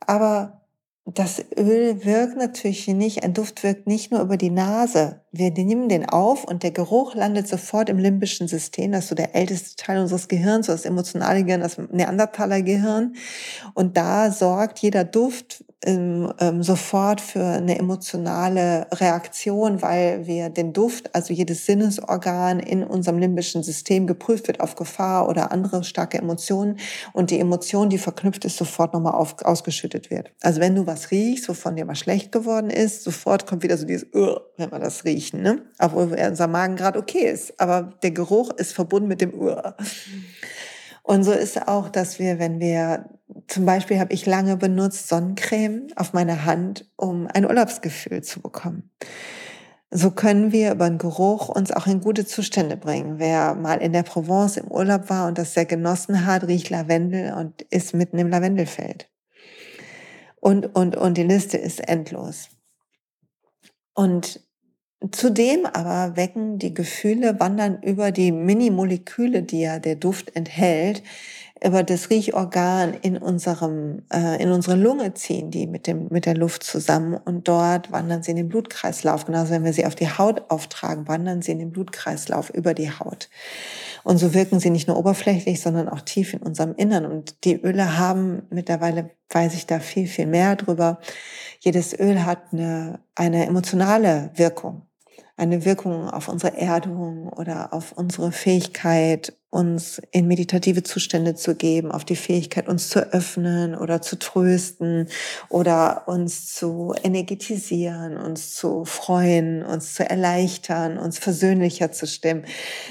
Aber 0.00 0.62
das 1.04 1.44
Öl 1.54 2.02
wirkt 2.06 2.38
natürlich 2.38 2.88
nicht, 2.88 3.22
ein 3.22 3.34
Duft 3.34 3.62
wirkt 3.62 3.86
nicht 3.86 4.10
nur 4.10 4.22
über 4.22 4.38
die 4.38 4.50
Nase. 4.50 5.20
Wir 5.30 5.50
nehmen 5.50 5.90
den 5.90 6.08
auf 6.08 6.44
und 6.44 6.62
der 6.62 6.70
Geruch 6.70 7.14
landet 7.14 7.46
sofort 7.46 7.90
im 7.90 7.98
limbischen 7.98 8.48
System. 8.48 8.92
Das 8.92 9.04
ist 9.04 9.10
so 9.10 9.14
der 9.14 9.34
älteste 9.34 9.76
Teil 9.76 10.00
unseres 10.00 10.28
Gehirns, 10.28 10.66
so 10.66 10.72
das 10.72 10.86
emotionale 10.86 11.44
Gehirn, 11.44 11.60
das 11.60 11.76
Neandertaler 11.76 12.62
Gehirn. 12.62 13.16
Und 13.74 13.98
da 13.98 14.32
sorgt 14.32 14.78
jeder 14.78 15.04
Duft 15.04 15.62
ähm, 15.84 16.32
ähm, 16.40 16.62
sofort 16.62 17.20
für 17.20 17.44
eine 17.44 17.78
emotionale 17.78 18.86
Reaktion, 18.92 19.82
weil 19.82 20.26
wir 20.26 20.48
den 20.48 20.72
Duft, 20.72 21.14
also 21.14 21.34
jedes 21.34 21.66
Sinnesorgan 21.66 22.60
in 22.60 22.82
unserem 22.82 23.18
limbischen 23.18 23.62
System 23.62 24.06
geprüft 24.06 24.48
wird 24.48 24.60
auf 24.60 24.74
Gefahr 24.74 25.28
oder 25.28 25.52
andere 25.52 25.84
starke 25.84 26.16
Emotionen 26.16 26.78
und 27.12 27.30
die 27.30 27.38
Emotion, 27.38 27.90
die 27.90 27.98
verknüpft 27.98 28.46
ist, 28.46 28.56
sofort 28.56 28.94
nochmal 28.94 29.12
auf, 29.12 29.36
ausgeschüttet 29.44 30.10
wird. 30.10 30.32
Also 30.40 30.60
wenn 30.60 30.74
du 30.74 30.86
was 30.86 31.10
riechst, 31.10 31.46
wovon 31.48 31.76
dir 31.76 31.84
mal 31.84 31.94
schlecht 31.94 32.32
geworden 32.32 32.70
ist, 32.70 33.04
sofort 33.04 33.46
kommt 33.46 33.62
wieder 33.62 33.76
so 33.76 33.84
dieses, 33.84 34.06
uh, 34.14 34.36
wenn 34.56 34.72
wir 34.72 34.78
das 34.78 35.04
riechen, 35.04 35.42
ne? 35.42 35.62
obwohl 35.78 36.16
unser 36.26 36.46
Magen 36.46 36.76
gerade 36.76 36.98
okay 36.98 37.30
ist, 37.30 37.60
aber 37.60 37.92
der 38.02 38.12
Geruch 38.12 38.50
ist 38.52 38.72
verbunden 38.72 39.08
mit 39.08 39.20
dem 39.20 39.34
uh. 39.34 39.56
Und 41.02 41.22
so 41.22 41.30
ist 41.30 41.68
auch, 41.68 41.88
dass 41.88 42.18
wir, 42.18 42.40
wenn 42.40 42.58
wir, 42.58 43.04
zum 43.48 43.64
Beispiel 43.64 43.98
habe 43.98 44.12
ich 44.12 44.26
lange 44.26 44.56
benutzt 44.56 45.08
Sonnencreme 45.08 45.88
auf 45.96 46.12
meiner 46.12 46.44
Hand, 46.44 46.90
um 46.96 47.26
ein 47.26 47.44
Urlaubsgefühl 47.44 48.22
zu 48.22 48.40
bekommen. 48.40 48.90
So 49.90 50.10
können 50.10 50.52
wir 50.52 50.72
über 50.72 50.88
den 50.88 50.98
Geruch 50.98 51.48
uns 51.48 51.70
auch 51.70 51.86
in 51.86 52.00
gute 52.00 52.26
Zustände 52.26 52.76
bringen. 52.76 53.18
Wer 53.18 53.54
mal 53.54 53.80
in 53.80 53.92
der 53.92 54.02
Provence 54.02 54.56
im 54.56 54.70
Urlaub 54.70 55.08
war 55.10 55.28
und 55.28 55.38
das 55.38 55.54
sehr 55.54 55.64
genossen 55.64 56.26
hat, 56.26 56.44
riecht 56.48 56.70
Lavendel 56.70 57.34
und 57.34 57.62
ist 57.70 57.94
mitten 57.94 58.18
im 58.18 58.28
Lavendelfeld. 58.28 59.08
Und, 60.40 60.66
und, 60.74 60.96
und 60.96 61.16
die 61.16 61.22
Liste 61.22 61.56
ist 61.56 61.88
endlos. 61.88 62.48
Und 63.94 64.40
Zudem 65.12 65.66
aber 65.66 66.16
wecken 66.16 66.58
die 66.58 66.72
Gefühle, 66.72 67.38
wandern 67.38 67.82
über 67.82 68.12
die 68.12 68.32
Minimoleküle, 68.32 69.42
die 69.42 69.60
ja 69.60 69.78
der 69.78 69.96
Duft 69.96 70.34
enthält, 70.34 71.02
über 71.64 71.82
das 71.82 72.10
Riechorgan 72.10 72.94
in 72.94 73.16
unserem 73.16 74.02
äh, 74.12 74.42
in 74.42 74.50
unsere 74.50 74.76
Lunge 74.76 75.14
ziehen 75.14 75.50
die 75.50 75.66
mit 75.66 75.86
dem 75.86 76.08
mit 76.10 76.26
der 76.26 76.36
Luft 76.36 76.62
zusammen 76.62 77.14
und 77.14 77.48
dort 77.48 77.90
wandern 77.90 78.22
sie 78.22 78.32
in 78.32 78.36
den 78.36 78.48
Blutkreislauf. 78.48 79.24
Genauso 79.24 79.50
wenn 79.52 79.64
wir 79.64 79.72
sie 79.72 79.86
auf 79.86 79.94
die 79.94 80.08
Haut 80.08 80.50
auftragen 80.50 81.08
wandern 81.08 81.42
sie 81.42 81.52
in 81.52 81.58
den 81.58 81.72
Blutkreislauf 81.72 82.50
über 82.50 82.74
die 82.74 82.90
Haut. 82.90 83.30
Und 84.04 84.18
so 84.18 84.34
wirken 84.34 84.60
sie 84.60 84.70
nicht 84.70 84.86
nur 84.86 84.98
oberflächlich 84.98 85.60
sondern 85.60 85.88
auch 85.88 86.02
tief 86.02 86.34
in 86.34 86.40
unserem 86.40 86.74
Innern. 86.76 87.06
Und 87.06 87.44
die 87.44 87.56
Öle 87.56 87.98
haben 87.98 88.42
mittlerweile 88.50 89.10
weiß 89.30 89.54
ich 89.54 89.66
da 89.66 89.80
viel 89.80 90.06
viel 90.06 90.26
mehr 90.26 90.56
drüber. 90.56 90.98
Jedes 91.60 91.98
Öl 91.98 92.24
hat 92.26 92.52
eine 92.52 93.00
eine 93.14 93.46
emotionale 93.46 94.30
Wirkung 94.34 94.82
eine 95.36 95.64
Wirkung 95.66 96.08
auf 96.08 96.28
unsere 96.28 96.56
Erdung 96.56 97.28
oder 97.28 97.72
auf 97.74 97.92
unsere 97.92 98.32
Fähigkeit, 98.32 99.34
uns 99.50 100.00
in 100.10 100.26
meditative 100.26 100.82
Zustände 100.82 101.34
zu 101.34 101.54
geben, 101.54 101.92
auf 101.92 102.04
die 102.04 102.16
Fähigkeit, 102.16 102.68
uns 102.68 102.88
zu 102.88 103.12
öffnen 103.12 103.74
oder 103.74 104.00
zu 104.02 104.18
trösten 104.18 105.08
oder 105.48 106.08
uns 106.08 106.54
zu 106.54 106.94
energetisieren, 107.02 108.16
uns 108.16 108.54
zu 108.54 108.84
freuen, 108.84 109.62
uns 109.62 109.94
zu 109.94 110.08
erleichtern, 110.08 110.98
uns 110.98 111.18
versöhnlicher 111.18 111.92
zu 111.92 112.06
stimmen. 112.06 112.44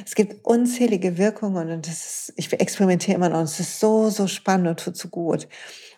Es 0.05 0.15
gibt 0.15 0.45
unzählige 0.45 1.17
Wirkungen 1.17 1.71
und 1.71 1.87
das 1.87 2.29
ist, 2.29 2.33
ich 2.35 2.51
experimentiere 2.53 3.15
immer 3.15 3.29
noch 3.29 3.39
und 3.39 3.45
es 3.45 3.59
ist 3.59 3.79
so, 3.79 4.09
so 4.09 4.27
spannend 4.27 4.67
und 4.67 4.79
tut 4.79 4.97
so 4.97 5.09
gut. 5.09 5.47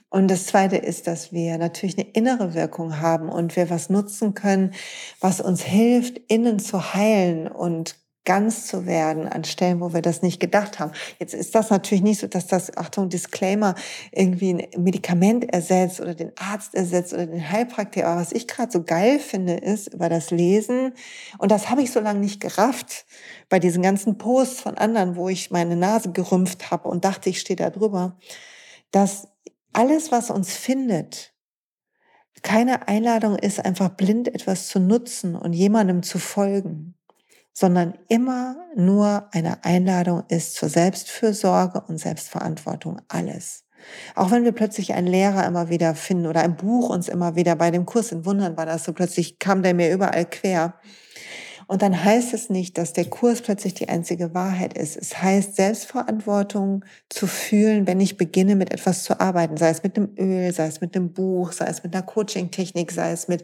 Und 0.10 0.30
das 0.30 0.46
Zweite 0.46 0.78
ist, 0.78 1.08
dass 1.08 1.34
wir 1.34 1.58
natürlich 1.58 1.98
eine 1.98 2.10
innere 2.12 2.54
Wirkung 2.54 3.00
haben 3.00 3.30
und 3.30 3.56
wir 3.56 3.70
was 3.70 3.90
nutzen 3.90 4.34
können, 4.34 4.74
was 5.20 5.42
uns 5.42 5.62
hilft, 5.64 6.18
innen 6.30 6.60
zu 6.60 6.94
heilen 6.94 7.48
und 7.48 7.96
ganz 8.28 8.68
zu 8.68 8.86
werden 8.86 9.26
an 9.26 9.46
Stellen, 9.46 9.80
wo 9.80 9.94
wir 9.94 10.02
das 10.02 10.22
nicht 10.22 10.42
gedacht 10.42 10.80
haben. 10.80 10.92
Jetzt 11.18 11.34
ist 11.34 11.56
das 11.56 11.70
natürlich 11.70 12.04
nicht 12.04 12.20
so, 12.20 12.28
dass 12.28 12.46
das, 12.46 12.76
Achtung, 12.76 13.08
Disclaimer, 13.08 13.74
irgendwie 14.12 14.54
ein 14.54 14.84
Medikament 14.84 15.52
ersetzt 15.54 16.02
oder 16.02 16.14
den 16.14 16.34
Arzt 16.38 16.76
ersetzt 16.76 17.14
oder 17.14 17.26
den 17.26 17.50
Heilpraktiker. 17.50 18.06
Aber 18.06 18.20
was 18.20 18.34
ich 18.34 18.46
gerade 18.46 18.70
so 18.70 18.84
geil 18.84 19.20
finde, 19.20 19.54
ist 19.54 19.94
über 19.94 20.10
das 20.10 20.30
Lesen, 20.30 20.92
und 21.38 21.52
das 21.52 21.70
habe 21.70 21.82
ich 21.82 21.92
so 21.92 22.02
lange 22.02 22.20
nicht 22.20 22.42
gerafft, 22.42 23.06
bei 23.48 23.60
diesen 23.60 23.82
ganzen 23.82 24.18
Posts 24.18 24.60
von 24.60 24.78
anderen, 24.78 25.16
wo 25.16 25.30
ich 25.30 25.50
meine 25.50 25.78
Nase 25.78 26.12
gerümpft 26.12 26.70
habe 26.70 26.90
und 26.90 27.06
dachte, 27.06 27.30
ich 27.30 27.40
stehe 27.40 27.56
da 27.56 27.70
drüber, 27.70 28.18
dass 28.92 29.30
alles, 29.74 30.12
was 30.12 30.30
uns 30.30 30.54
findet, 30.54 31.34
keine 32.44 32.88
Einladung 32.88 33.36
ist, 33.36 33.64
einfach 33.64 33.90
blind 33.90 34.28
etwas 34.28 34.68
zu 34.68 34.80
nutzen 34.80 35.36
und 35.36 35.54
jemandem 35.54 36.04
zu 36.04 36.20
folgen 36.20 36.98
sondern 37.60 37.96
immer 38.08 38.56
nur 38.76 39.30
eine 39.32 39.64
Einladung 39.66 40.22
ist 40.30 40.54
zur 40.54 40.70
Selbstfürsorge 40.70 41.82
und 41.88 41.98
Selbstverantwortung 41.98 43.02
alles. 43.08 43.66
Auch 44.14 44.30
wenn 44.30 44.44
wir 44.44 44.52
plötzlich 44.52 44.94
einen 44.94 45.08
Lehrer 45.08 45.44
immer 45.44 45.68
wieder 45.68 45.96
finden 45.96 46.28
oder 46.28 46.42
ein 46.42 46.56
Buch 46.56 46.90
uns 46.90 47.08
immer 47.08 47.36
wieder 47.36 47.56
bei 47.56 47.72
dem 47.72 47.88
Kurs 47.88 48.12
in 48.12 48.26
Wundern 48.26 48.58
war 48.58 48.68
das 48.68 48.84
so 48.84 48.94
plötzlich 48.94 49.40
kam 49.40 49.64
der 49.64 49.74
mir 49.74 49.92
überall 49.92 50.26
quer. 50.26 50.76
Und 51.68 51.82
dann 51.82 52.02
heißt 52.02 52.34
es 52.34 52.50
nicht, 52.50 52.78
dass 52.78 52.94
der 52.94 53.06
Kurs 53.06 53.42
plötzlich 53.42 53.74
die 53.74 53.90
einzige 53.90 54.34
Wahrheit 54.34 54.78
ist. 54.78 54.96
Es 54.96 55.22
heißt, 55.22 55.58
Selbstverantwortung 55.58 56.86
zu 57.10 57.28
fühlen, 57.28 57.86
wenn 57.86 58.00
ich 58.00 58.16
beginne, 58.16 58.56
mit 58.56 58.72
etwas 58.72 59.04
zu 59.04 59.20
arbeiten, 59.20 59.58
sei 59.58 59.70
es 59.70 59.84
mit 59.84 59.98
einem 59.98 60.16
Öl, 60.18 60.54
sei 60.54 60.68
es 60.68 60.80
mit 60.80 60.96
einem 60.96 61.12
Buch, 61.12 61.52
sei 61.52 61.66
es 61.66 61.84
mit 61.84 61.94
einer 61.94 62.06
Coaching-Technik, 62.06 62.92
sei 62.94 63.12
es 63.12 63.28
mit 63.28 63.44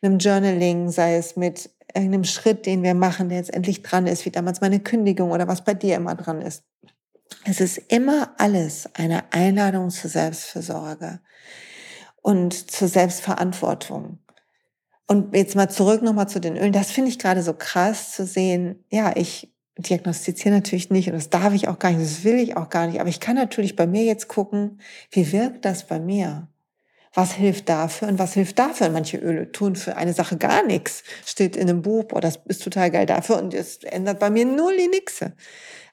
einem 0.00 0.18
Journaling, 0.18 0.90
sei 0.90 1.16
es 1.16 1.36
mit 1.36 1.70
irgendeinem 1.94 2.24
Schritt, 2.24 2.64
den 2.64 2.82
wir 2.82 2.94
machen, 2.94 3.28
der 3.28 3.38
jetzt 3.38 3.52
endlich 3.52 3.82
dran 3.82 4.06
ist, 4.06 4.24
wie 4.24 4.30
damals 4.30 4.62
meine 4.62 4.80
Kündigung 4.80 5.30
oder 5.30 5.46
was 5.46 5.62
bei 5.62 5.74
dir 5.74 5.96
immer 5.96 6.14
dran 6.14 6.40
ist. 6.40 6.64
Es 7.44 7.60
ist 7.60 7.78
immer 7.88 8.34
alles 8.38 8.88
eine 8.94 9.30
Einladung 9.32 9.90
zur 9.90 10.08
Selbstversorge 10.08 11.20
und 12.22 12.70
zur 12.70 12.88
Selbstverantwortung. 12.88 14.18
Und 15.08 15.34
jetzt 15.34 15.56
mal 15.56 15.68
zurück 15.68 16.02
nochmal 16.02 16.28
zu 16.28 16.38
den 16.38 16.56
Ölen. 16.56 16.72
Das 16.72 16.90
finde 16.90 17.10
ich 17.10 17.18
gerade 17.18 17.42
so 17.42 17.54
krass 17.54 18.12
zu 18.12 18.24
sehen. 18.24 18.84
Ja, 18.90 19.12
ich 19.16 19.52
diagnostiziere 19.76 20.54
natürlich 20.54 20.90
nicht 20.90 21.08
und 21.08 21.14
das 21.14 21.30
darf 21.30 21.54
ich 21.54 21.68
auch 21.68 21.78
gar 21.78 21.90
nicht, 21.90 22.02
das 22.02 22.24
will 22.24 22.36
ich 22.38 22.56
auch 22.56 22.68
gar 22.68 22.86
nicht. 22.86 23.00
Aber 23.00 23.08
ich 23.08 23.20
kann 23.20 23.36
natürlich 23.36 23.74
bei 23.74 23.86
mir 23.86 24.04
jetzt 24.04 24.28
gucken, 24.28 24.80
wie 25.10 25.32
wirkt 25.32 25.64
das 25.64 25.86
bei 25.86 25.98
mir? 25.98 26.48
was 27.14 27.32
hilft 27.32 27.68
dafür 27.68 28.08
und 28.08 28.18
was 28.18 28.34
hilft 28.34 28.58
dafür. 28.58 28.90
manche 28.90 29.16
Öle 29.16 29.50
tun 29.50 29.76
für 29.76 29.96
eine 29.96 30.12
Sache 30.12 30.36
gar 30.36 30.64
nichts. 30.64 31.02
Steht 31.24 31.56
in 31.56 31.68
einem 31.68 31.82
Buch, 31.82 32.04
boah, 32.04 32.20
das 32.20 32.38
ist 32.46 32.62
total 32.62 32.90
geil 32.90 33.06
dafür 33.06 33.38
und 33.38 33.54
es 33.54 33.82
ändert 33.82 34.20
bei 34.20 34.30
mir 34.30 34.44
null 34.44 34.76
die 34.76 34.88
Nixe. 34.88 35.32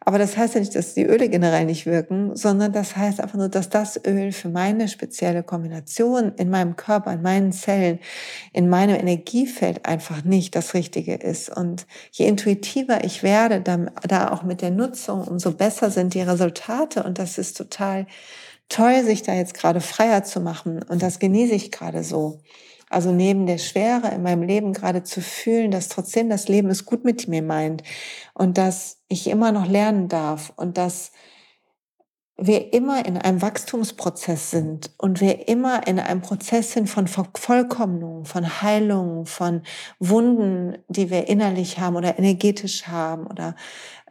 Aber 0.07 0.19
das 0.19 0.37
heißt 0.37 0.53
ja 0.53 0.59
nicht, 0.59 0.75
dass 0.75 0.93
die 0.93 1.03
Öle 1.03 1.29
generell 1.29 1.65
nicht 1.65 1.87
wirken, 1.87 2.35
sondern 2.35 2.71
das 2.71 2.95
heißt 2.95 3.19
einfach 3.19 3.39
nur, 3.39 3.49
dass 3.49 3.69
das 3.69 3.99
Öl 4.05 4.31
für 4.31 4.49
meine 4.49 4.87
spezielle 4.87 5.41
Kombination 5.41 6.31
in 6.37 6.51
meinem 6.51 6.75
Körper, 6.75 7.11
in 7.11 7.23
meinen 7.23 7.51
Zellen, 7.51 7.97
in 8.53 8.69
meinem 8.69 8.95
Energiefeld 8.95 9.87
einfach 9.87 10.23
nicht 10.23 10.55
das 10.55 10.75
Richtige 10.75 11.15
ist. 11.15 11.49
Und 11.49 11.87
je 12.11 12.27
intuitiver 12.27 13.03
ich 13.03 13.23
werde, 13.23 13.61
da 13.61 14.31
auch 14.31 14.43
mit 14.43 14.61
der 14.61 14.69
Nutzung, 14.69 15.27
umso 15.27 15.51
besser 15.51 15.89
sind 15.89 16.13
die 16.13 16.21
Resultate. 16.21 17.01
Und 17.01 17.17
das 17.17 17.39
ist 17.39 17.57
total 17.57 18.05
toll, 18.69 19.03
sich 19.03 19.23
da 19.23 19.33
jetzt 19.33 19.55
gerade 19.55 19.81
freier 19.81 20.23
zu 20.23 20.39
machen. 20.39 20.83
Und 20.83 21.01
das 21.01 21.17
genieße 21.17 21.55
ich 21.55 21.71
gerade 21.71 22.03
so. 22.03 22.41
Also 22.95 23.11
neben 23.11 23.45
der 23.45 23.57
Schwere 23.57 24.07
in 24.15 24.23
meinem 24.23 24.41
Leben 24.41 24.71
gerade 24.71 25.03
zu 25.03 25.19
fühlen, 25.19 25.69
dass 25.69 25.89
trotzdem 25.89 26.29
das 26.29 26.47
Leben 26.47 26.69
es 26.69 26.85
gut 26.85 27.03
mit 27.03 27.27
mir 27.27 27.41
meint 27.41 27.83
und 28.33 28.57
dass 28.57 29.01
ich 29.09 29.27
immer 29.27 29.51
noch 29.51 29.67
lernen 29.67 30.07
darf 30.07 30.53
und 30.55 30.77
dass 30.77 31.11
wir 32.37 32.71
immer 32.71 33.05
in 33.05 33.17
einem 33.17 33.41
Wachstumsprozess 33.41 34.49
sind 34.49 34.91
und 34.97 35.19
wir 35.19 35.49
immer 35.49 35.85
in 35.87 35.99
einem 35.99 36.21
Prozess 36.21 36.71
sind 36.71 36.89
von 36.89 37.09
Vervollkommnung, 37.09 38.23
von 38.23 38.61
Heilung, 38.61 39.25
von 39.25 39.63
Wunden, 39.99 40.77
die 40.87 41.09
wir 41.09 41.27
innerlich 41.27 41.79
haben 41.79 41.97
oder 41.97 42.17
energetisch 42.17 42.87
haben 42.87 43.27
oder 43.27 43.57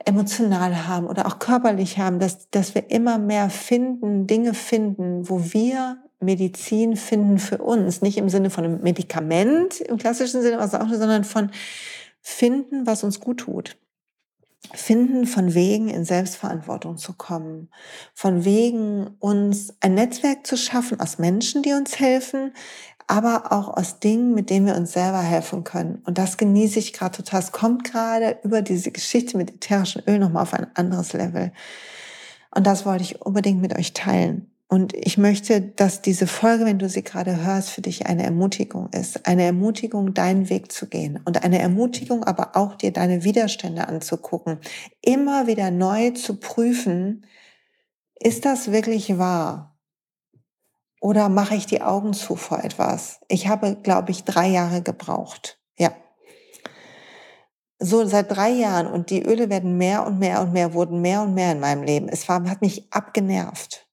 emotional 0.04 0.86
haben 0.86 1.06
oder 1.06 1.24
auch 1.24 1.38
körperlich 1.38 1.98
haben, 1.98 2.18
dass, 2.18 2.50
dass 2.50 2.74
wir 2.74 2.90
immer 2.90 3.16
mehr 3.16 3.48
finden, 3.48 4.26
Dinge 4.26 4.52
finden, 4.52 5.26
wo 5.30 5.54
wir 5.54 6.03
Medizin 6.20 6.96
finden 6.96 7.38
für 7.38 7.58
uns, 7.58 8.02
nicht 8.02 8.16
im 8.16 8.28
Sinne 8.28 8.50
von 8.50 8.64
einem 8.64 8.82
Medikament 8.82 9.80
im 9.80 9.98
klassischen 9.98 10.42
Sinne, 10.42 10.66
sondern 10.68 11.24
von 11.24 11.50
finden, 12.20 12.86
was 12.86 13.04
uns 13.04 13.20
gut 13.20 13.40
tut 13.40 13.76
finden 14.72 15.26
von 15.26 15.54
Wegen 15.54 15.88
in 15.88 16.04
Selbstverantwortung 16.04 16.96
zu 16.96 17.12
kommen, 17.12 17.68
von 18.14 18.44
Wegen 18.44 19.08
uns 19.18 19.74
ein 19.80 19.94
Netzwerk 19.94 20.46
zu 20.46 20.56
schaffen 20.56 21.00
aus 21.00 21.18
Menschen, 21.18 21.62
die 21.62 21.72
uns 21.72 21.98
helfen, 21.98 22.52
aber 23.06 23.52
auch 23.52 23.68
aus 23.76 24.00
Dingen, 24.00 24.34
mit 24.34 24.48
denen 24.48 24.66
wir 24.66 24.76
uns 24.76 24.92
selber 24.92 25.20
helfen 25.20 25.64
können. 25.64 26.02
Und 26.06 26.16
das 26.16 26.38
genieße 26.38 26.78
ich 26.78 26.94
gerade 26.94 27.16
total. 27.16 27.40
Es 27.40 27.52
kommt 27.52 27.84
gerade 27.84 28.38
über 28.42 28.62
diese 28.62 28.90
Geschichte 28.90 29.36
mit 29.36 29.54
ätherischem 29.54 30.02
Öl 30.06 30.18
nochmal 30.18 30.44
auf 30.44 30.54
ein 30.54 30.68
anderes 30.74 31.12
Level. 31.12 31.52
Und 32.54 32.66
das 32.66 32.86
wollte 32.86 33.04
ich 33.04 33.20
unbedingt 33.20 33.60
mit 33.60 33.76
euch 33.76 33.92
teilen. 33.92 34.50
Und 34.74 34.92
ich 34.92 35.18
möchte, 35.18 35.60
dass 35.60 36.02
diese 36.02 36.26
Folge, 36.26 36.64
wenn 36.64 36.80
du 36.80 36.88
sie 36.88 37.04
gerade 37.04 37.44
hörst, 37.44 37.70
für 37.70 37.80
dich 37.80 38.06
eine 38.06 38.24
Ermutigung 38.24 38.88
ist. 38.88 39.24
Eine 39.24 39.44
Ermutigung, 39.44 40.14
deinen 40.14 40.50
Weg 40.50 40.72
zu 40.72 40.88
gehen. 40.88 41.20
Und 41.24 41.44
eine 41.44 41.60
Ermutigung, 41.60 42.24
aber 42.24 42.56
auch 42.56 42.74
dir 42.74 42.92
deine 42.92 43.22
Widerstände 43.22 43.86
anzugucken. 43.86 44.58
Immer 45.00 45.46
wieder 45.46 45.70
neu 45.70 46.10
zu 46.10 46.40
prüfen, 46.40 47.24
ist 48.16 48.44
das 48.44 48.72
wirklich 48.72 49.16
wahr? 49.16 49.78
Oder 51.00 51.28
mache 51.28 51.54
ich 51.54 51.66
die 51.66 51.82
Augen 51.82 52.12
zu 52.12 52.34
vor 52.34 52.64
etwas? 52.64 53.20
Ich 53.28 53.46
habe, 53.46 53.76
glaube 53.80 54.10
ich, 54.10 54.24
drei 54.24 54.48
Jahre 54.48 54.82
gebraucht. 54.82 55.60
Ja. 55.78 55.92
So 57.78 58.04
seit 58.06 58.34
drei 58.34 58.50
Jahren 58.50 58.88
und 58.88 59.10
die 59.10 59.22
Öle 59.22 59.50
werden 59.50 59.78
mehr 59.78 60.04
und 60.04 60.18
mehr 60.18 60.42
und 60.42 60.52
mehr, 60.52 60.74
wurden 60.74 61.00
mehr 61.00 61.22
und 61.22 61.34
mehr 61.34 61.52
in 61.52 61.60
meinem 61.60 61.84
Leben. 61.84 62.08
Es 62.08 62.28
war, 62.28 62.42
hat 62.50 62.60
mich 62.60 62.92
abgenervt. 62.92 63.83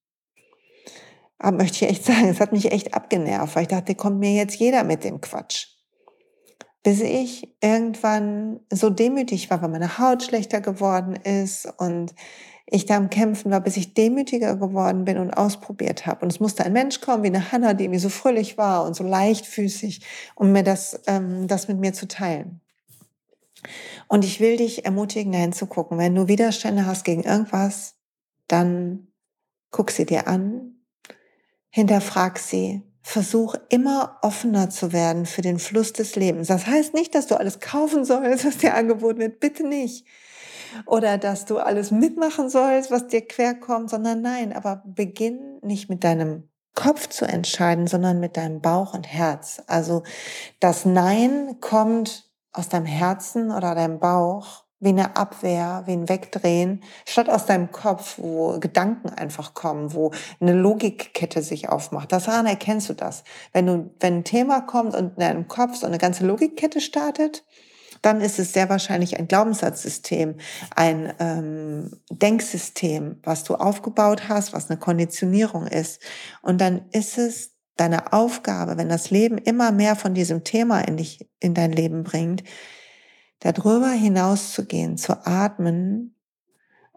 Aber 1.43 1.57
möchte 1.57 1.85
ich 1.85 1.91
echt 1.91 2.05
sagen, 2.05 2.27
es 2.27 2.39
hat 2.39 2.51
mich 2.51 2.71
echt 2.71 2.93
abgenervt, 2.93 3.55
weil 3.55 3.63
ich 3.63 3.67
dachte, 3.67 3.95
kommt 3.95 4.19
mir 4.19 4.31
jetzt 4.31 4.57
jeder 4.57 4.83
mit 4.83 5.03
dem 5.03 5.21
Quatsch. 5.21 5.69
Bis 6.83 7.01
ich 7.01 7.55
irgendwann 7.61 8.59
so 8.71 8.91
demütig 8.91 9.49
war, 9.49 9.59
weil 9.61 9.69
meine 9.69 9.97
Haut 9.97 10.21
schlechter 10.21 10.61
geworden 10.61 11.15
ist 11.15 11.67
und 11.79 12.13
ich 12.67 12.85
da 12.85 12.95
am 12.95 13.09
Kämpfen 13.09 13.49
war, 13.49 13.59
bis 13.59 13.75
ich 13.75 13.95
demütiger 13.95 14.55
geworden 14.55 15.03
bin 15.03 15.17
und 15.17 15.31
ausprobiert 15.33 16.05
habe. 16.05 16.21
Und 16.21 16.31
es 16.31 16.39
musste 16.39 16.63
ein 16.63 16.73
Mensch 16.73 17.01
kommen 17.01 17.23
wie 17.23 17.27
eine 17.27 17.51
Hanna, 17.51 17.73
die 17.73 17.87
mir 17.87 17.99
so 17.99 18.09
fröhlich 18.09 18.59
war 18.59 18.85
und 18.85 18.95
so 18.95 19.03
leichtfüßig, 19.03 20.05
um 20.35 20.51
mir 20.51 20.63
das, 20.63 21.01
ähm, 21.07 21.47
das 21.47 21.67
mit 21.67 21.79
mir 21.79 21.93
zu 21.93 22.07
teilen. 22.07 22.61
Und 24.07 24.25
ich 24.25 24.39
will 24.39 24.57
dich 24.57 24.85
ermutigen, 24.85 25.31
dahin 25.31 25.53
zu 25.53 25.65
gucken. 25.65 25.97
Wenn 25.97 26.13
du 26.13 26.27
Widerstände 26.27 26.85
hast 26.85 27.03
gegen 27.03 27.23
irgendwas, 27.23 27.95
dann 28.47 29.07
guck 29.71 29.89
sie 29.89 30.05
dir 30.05 30.27
an, 30.27 30.75
Hinterfrag 31.71 32.37
sie. 32.37 32.83
Versuch 33.03 33.55
immer 33.69 34.19
offener 34.21 34.69
zu 34.69 34.93
werden 34.93 35.25
für 35.25 35.41
den 35.41 35.57
Fluss 35.57 35.91
des 35.91 36.15
Lebens. 36.15 36.49
Das 36.49 36.67
heißt 36.67 36.93
nicht, 36.93 37.15
dass 37.15 37.25
du 37.25 37.35
alles 37.35 37.59
kaufen 37.59 38.05
sollst, 38.05 38.45
was 38.45 38.57
dir 38.57 38.75
angeboten 38.75 39.19
wird. 39.19 39.39
Bitte 39.39 39.67
nicht. 39.67 40.05
Oder 40.85 41.17
dass 41.17 41.45
du 41.45 41.57
alles 41.57 41.89
mitmachen 41.89 42.49
sollst, 42.49 42.91
was 42.91 43.07
dir 43.07 43.25
querkommt, 43.25 43.89
sondern 43.89 44.21
nein, 44.21 44.53
aber 44.53 44.83
beginn 44.85 45.59
nicht 45.63 45.89
mit 45.89 46.03
deinem 46.03 46.49
Kopf 46.75 47.07
zu 47.07 47.25
entscheiden, 47.25 47.87
sondern 47.87 48.19
mit 48.19 48.37
deinem 48.37 48.61
Bauch 48.61 48.93
und 48.93 49.07
Herz. 49.07 49.61
Also 49.67 50.03
das 50.59 50.85
Nein 50.85 51.57
kommt 51.59 52.31
aus 52.53 52.69
deinem 52.69 52.85
Herzen 52.85 53.51
oder 53.51 53.75
deinem 53.75 53.99
Bauch 53.99 54.65
wie 54.81 54.89
eine 54.89 55.15
Abwehr, 55.15 55.83
wie 55.85 55.93
ein 55.93 56.09
Wegdrehen, 56.09 56.83
statt 57.05 57.29
aus 57.29 57.45
deinem 57.45 57.71
Kopf, 57.71 58.17
wo 58.17 58.59
Gedanken 58.59 59.09
einfach 59.09 59.53
kommen, 59.53 59.93
wo 59.93 60.11
eine 60.39 60.53
Logikkette 60.53 61.43
sich 61.43 61.69
aufmacht. 61.69 62.11
Daran 62.11 62.47
erkennst 62.47 62.89
du 62.89 62.93
das. 62.93 63.23
Wenn 63.53 63.67
du, 63.67 63.91
wenn 63.99 64.17
ein 64.17 64.23
Thema 64.23 64.61
kommt 64.61 64.95
und 64.95 65.13
in 65.13 65.19
deinem 65.19 65.47
Kopf 65.47 65.75
so 65.77 65.85
eine 65.85 65.99
ganze 65.99 66.25
Logikkette 66.25 66.81
startet, 66.81 67.45
dann 68.01 68.21
ist 68.21 68.39
es 68.39 68.53
sehr 68.53 68.69
wahrscheinlich 68.69 69.19
ein 69.19 69.27
Glaubenssatzsystem, 69.27 70.35
ein 70.75 71.13
ähm, 71.19 71.91
Denksystem, 72.09 73.19
was 73.21 73.43
du 73.43 73.55
aufgebaut 73.55 74.27
hast, 74.27 74.53
was 74.53 74.71
eine 74.71 74.79
Konditionierung 74.79 75.67
ist. 75.67 76.01
Und 76.41 76.59
dann 76.59 76.85
ist 76.91 77.19
es 77.19 77.51
deine 77.75 78.13
Aufgabe, 78.13 78.77
wenn 78.77 78.89
das 78.89 79.11
Leben 79.11 79.37
immer 79.37 79.71
mehr 79.71 79.95
von 79.95 80.15
diesem 80.15 80.43
Thema 80.43 80.81
in 80.81 80.97
dich, 80.97 81.29
in 81.39 81.53
dein 81.53 81.71
Leben 81.71 82.03
bringt, 82.03 82.43
darüber 83.41 83.89
hinauszugehen, 83.89 84.97
zu 84.97 85.25
atmen 85.25 86.15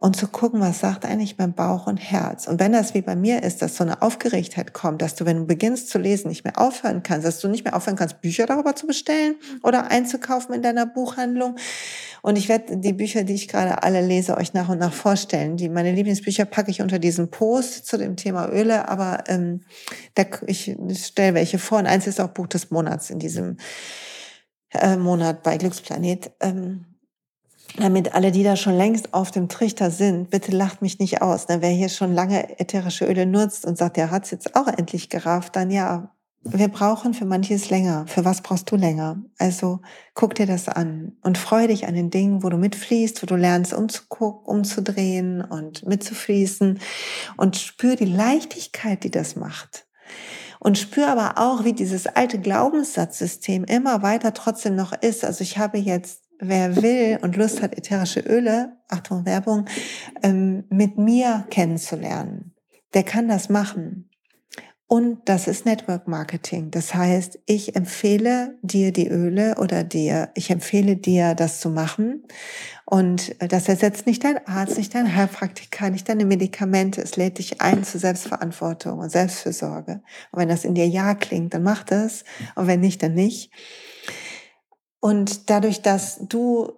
und 0.05 0.17
zu 0.17 0.29
gucken, 0.29 0.61
was 0.61 0.81
sagt 0.81 1.07
eigentlich 1.07 1.39
mein 1.39 1.55
Bauch 1.55 1.87
und 1.87 1.97
Herz. 1.97 2.47
Und 2.47 2.61
wenn 2.61 2.73
das 2.73 2.93
wie 2.93 3.01
bei 3.01 3.17
mir 3.17 3.43
ist, 3.43 3.63
dass 3.63 3.77
so 3.77 3.85
eine 3.85 4.03
Aufgeregtheit 4.03 4.75
kommt, 4.75 5.01
dass 5.01 5.15
du, 5.15 5.25
wenn 5.25 5.39
du 5.39 5.47
beginnst 5.47 5.89
zu 5.89 5.97
lesen, 5.97 6.29
nicht 6.29 6.45
mehr 6.45 6.61
aufhören 6.61 7.03
kannst, 7.03 7.27
dass 7.27 7.41
du 7.41 7.49
nicht 7.49 7.65
mehr 7.65 7.75
aufhören 7.75 7.97
kannst, 7.97 8.21
Bücher 8.21 8.45
darüber 8.45 8.77
zu 8.77 8.87
bestellen 8.87 9.37
oder 9.63 9.91
einzukaufen 9.91 10.55
in 10.55 10.61
deiner 10.61 10.85
Buchhandlung. 10.85 11.57
Und 12.21 12.37
ich 12.37 12.51
werde 12.51 12.77
die 12.77 12.93
Bücher, 12.93 13.25
die 13.25 13.33
ich 13.33 13.49
gerade 13.49 13.83
alle 13.83 14.07
lese, 14.07 14.37
euch 14.37 14.53
nach 14.53 14.69
und 14.69 14.79
nach 14.79 14.93
vorstellen. 14.93 15.57
Die, 15.57 15.71
meine 15.71 15.93
Lieblingsbücher 15.93 16.45
packe 16.45 16.71
ich 16.71 16.83
unter 16.83 16.99
diesen 16.99 17.31
Post 17.31 17.87
zu 17.87 17.97
dem 17.97 18.17
Thema 18.17 18.51
Öle, 18.51 18.91
aber 18.91 19.25
ähm, 19.29 19.63
da, 20.17 20.25
ich 20.47 20.77
stelle 20.93 21.33
welche 21.33 21.59
vor. 21.59 21.79
Und 21.79 21.87
eins 21.87 22.07
ist 22.07 22.21
auch 22.21 22.29
Buch 22.29 22.49
des 22.49 22.71
Monats 22.71 23.09
in 23.09 23.21
diesem 23.21 23.57
äh, 24.75 24.97
Monat 24.97 25.43
bei 25.43 25.57
Glücksplanet. 25.57 26.33
Ähm, 26.41 26.87
damit 27.77 28.15
alle, 28.15 28.31
die 28.31 28.45
da 28.45 28.55
schon 28.57 28.77
längst 28.77 29.15
auf 29.15 29.31
dem 29.31 29.49
Trichter 29.49 29.91
sind, 29.91 30.31
bitte 30.31 30.53
lacht 30.53 30.81
mich 30.81 30.99
nicht 31.01 31.23
aus. 31.23 31.47
Denn 31.47 31.61
wer 31.61 31.71
hier 31.71 31.89
schon 31.89 32.15
lange 32.15 32.61
ätherische 32.61 33.05
Öle 33.05 33.27
nutzt 33.27 33.67
und 33.67 33.77
sagt, 33.77 33.97
der 33.97 34.11
hat's 34.11 34.31
jetzt 34.31 34.55
auch 34.55 34.69
endlich 34.69 35.09
gerafft, 35.09 35.57
dann 35.57 35.71
ja, 35.71 36.15
wir 36.45 36.69
brauchen 36.69 37.15
für 37.15 37.25
manches 37.25 37.71
länger. 37.71 38.07
Für 38.07 38.25
was 38.25 38.43
brauchst 38.43 38.71
du 38.71 38.77
länger? 38.77 39.17
Also 39.39 39.81
guck 40.13 40.35
dir 40.35 40.47
das 40.47 40.69
an 40.69 41.17
und 41.23 41.39
freu 41.39 41.67
dich 41.67 41.87
an 41.87 41.95
den 41.95 42.11
Dingen, 42.11 42.43
wo 42.43 42.51
du 42.51 42.59
mitfließt, 42.59 43.23
wo 43.23 43.27
du 43.27 43.35
lernst 43.35 43.73
umzugucken, 43.73 44.45
umzudrehen 44.45 45.43
und 45.43 45.87
mitzufließen 45.87 46.79
und 47.39 47.57
spür 47.57 47.97
die 47.97 48.05
Leichtigkeit, 48.05 49.05
die 49.05 49.11
das 49.11 49.37
macht. 49.37 49.87
Und 50.61 50.79
spür 50.79 51.09
aber 51.09 51.39
auch, 51.39 51.65
wie 51.65 51.73
dieses 51.73 52.07
alte 52.07 52.39
Glaubenssatzsystem 52.39 53.65
immer 53.65 54.03
weiter 54.03 54.35
trotzdem 54.35 54.77
noch 54.77 54.93
ist. 54.93 55.25
Also 55.25 55.43
ich 55.43 55.59
habe 55.59 55.79
jetzt 55.79 56.25
wer 56.39 56.83
will 56.83 57.19
und 57.23 57.37
Lust 57.37 57.63
hat, 57.63 57.77
ätherische 57.77 58.21
Öle, 58.21 58.77
Achtung 58.89 59.25
Werbung, 59.25 59.67
ähm, 60.23 60.65
mit 60.69 60.99
mir 60.99 61.47
kennenzulernen, 61.51 62.55
der 62.93 63.03
kann 63.03 63.29
das 63.29 63.49
machen. 63.49 64.11
Und 64.87 65.23
das 65.25 65.49
ist 65.49 65.65
Network 65.65 66.07
Marketing. 66.09 66.71
Das 66.71 66.95
heißt, 66.95 67.39
ich 67.47 67.75
empfehle 67.75 68.59
dir 68.61 68.93
die 68.93 69.09
Öle 69.09 69.57
oder 69.59 69.83
dir, 69.83 70.31
ich 70.35 70.51
empfehle 70.51 70.97
dir, 70.97 71.35
das 71.35 71.61
zu 71.61 71.71
machen. 71.71 72.25
Und 72.85 73.35
das 73.39 73.69
ersetzt 73.69 74.07
nicht 74.07 74.25
dein 74.25 74.47
Arzt, 74.47 74.77
nicht 74.77 74.95
dein 74.95 75.17
Heilpraktiker, 75.17 75.89
nicht 75.89 76.09
deine 76.09 76.27
Medikamente. 76.27 77.01
Es 77.01 77.17
lädt 77.17 77.39
dich 77.39 77.63
ein 77.63 77.83
zur 77.83 77.99
Selbstverantwortung 77.99 78.99
und 78.99 79.11
Selbstfürsorge. 79.11 80.03
Und 80.33 80.41
wenn 80.41 80.51
das 80.51 80.67
in 80.67 80.75
dir 80.75 80.87
ja 80.87 81.15
klingt, 81.15 81.55
dann 81.55 81.63
mach 81.63 81.83
das. 81.83 82.25
Und 82.55 82.67
wenn 82.67 82.81
nicht, 82.81 83.03
dann 83.03 83.15
nicht. 83.15 83.51
Und 85.01 85.49
dadurch, 85.49 85.81
dass 85.81 86.19
du 86.29 86.73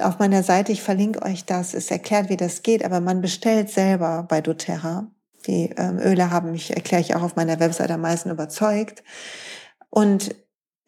auf 0.00 0.18
meiner 0.18 0.42
Seite, 0.42 0.72
ich 0.72 0.82
verlinke 0.82 1.22
euch 1.22 1.46
das, 1.46 1.72
es 1.72 1.90
erklärt, 1.90 2.28
wie 2.28 2.36
das 2.36 2.62
geht, 2.62 2.84
aber 2.84 3.00
man 3.00 3.22
bestellt 3.22 3.70
selber 3.70 4.26
bei 4.28 4.42
doTERRA. 4.42 5.10
Die 5.46 5.70
ähm, 5.76 5.98
Öle 5.98 6.30
haben 6.30 6.52
mich, 6.52 6.74
erkläre 6.74 7.02
ich 7.02 7.14
auch 7.14 7.22
auf 7.22 7.36
meiner 7.36 7.60
Webseite 7.60 7.94
am 7.94 8.02
meisten 8.02 8.30
überzeugt. 8.30 9.02
Und 9.88 10.34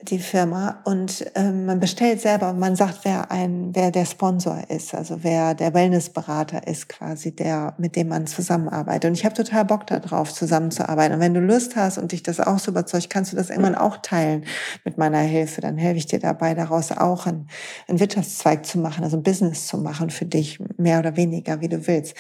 die 0.03 0.19
Firma 0.19 0.83
und 0.85 1.25
ähm, 1.37 1.67
man 1.67 1.79
bestellt 1.79 2.21
selber, 2.21 2.53
man 2.53 2.75
sagt, 2.75 3.01
wer 3.05 3.31
ein, 3.31 3.71
wer 3.73 3.93
der 3.93 4.05
Sponsor 4.05 4.65
ist, 4.69 4.95
also 4.95 5.23
wer 5.23 5.55
der 5.55 5.75
Wellnessberater 5.75 6.67
ist, 6.67 6.89
quasi 6.89 7.35
der, 7.35 7.75
mit 7.79 7.95
dem 7.95 8.09
man 8.09 8.27
zusammenarbeitet. 8.27 9.09
Und 9.09 9.15
ich 9.15 9.25
habe 9.25 9.35
total 9.35 9.65
Bock 9.65 9.87
darauf, 9.87 10.33
zusammenzuarbeiten. 10.35 11.15
Und 11.15 11.21
wenn 11.21 11.35
du 11.35 11.41
Lust 11.41 11.77
hast 11.77 11.99
und 11.99 12.11
dich 12.11 12.25
das 12.25 12.41
auch 12.41 12.59
so 12.59 12.73
überzeugt, 12.73 13.11
kannst 13.11 13.33
du 13.33 13.37
das 13.37 13.51
irgendwann 13.51 13.77
auch 13.77 13.99
teilen 13.99 14.45
mit 14.85 14.99
meiner 14.99 15.21
Hilfe. 15.21 15.61
Dann 15.61 15.79
helfe 15.79 15.99
ich 15.99 16.07
dir 16.07 16.19
dabei, 16.19 16.55
daraus 16.55 16.91
auch 16.91 17.27
einen, 17.27 17.49
einen 17.87 18.01
Wirtschaftszweig 18.01 18.67
zu 18.67 18.79
machen, 18.79 19.05
also 19.05 19.17
ein 19.17 19.23
Business 19.23 19.69
zu 19.69 19.79
machen 19.79 20.11
für 20.11 20.27
dich, 20.27 20.59
mehr 20.83 20.99
oder 20.99 21.17
weniger, 21.17 21.61
wie 21.61 21.69
du 21.69 21.87
willst. 21.87 22.15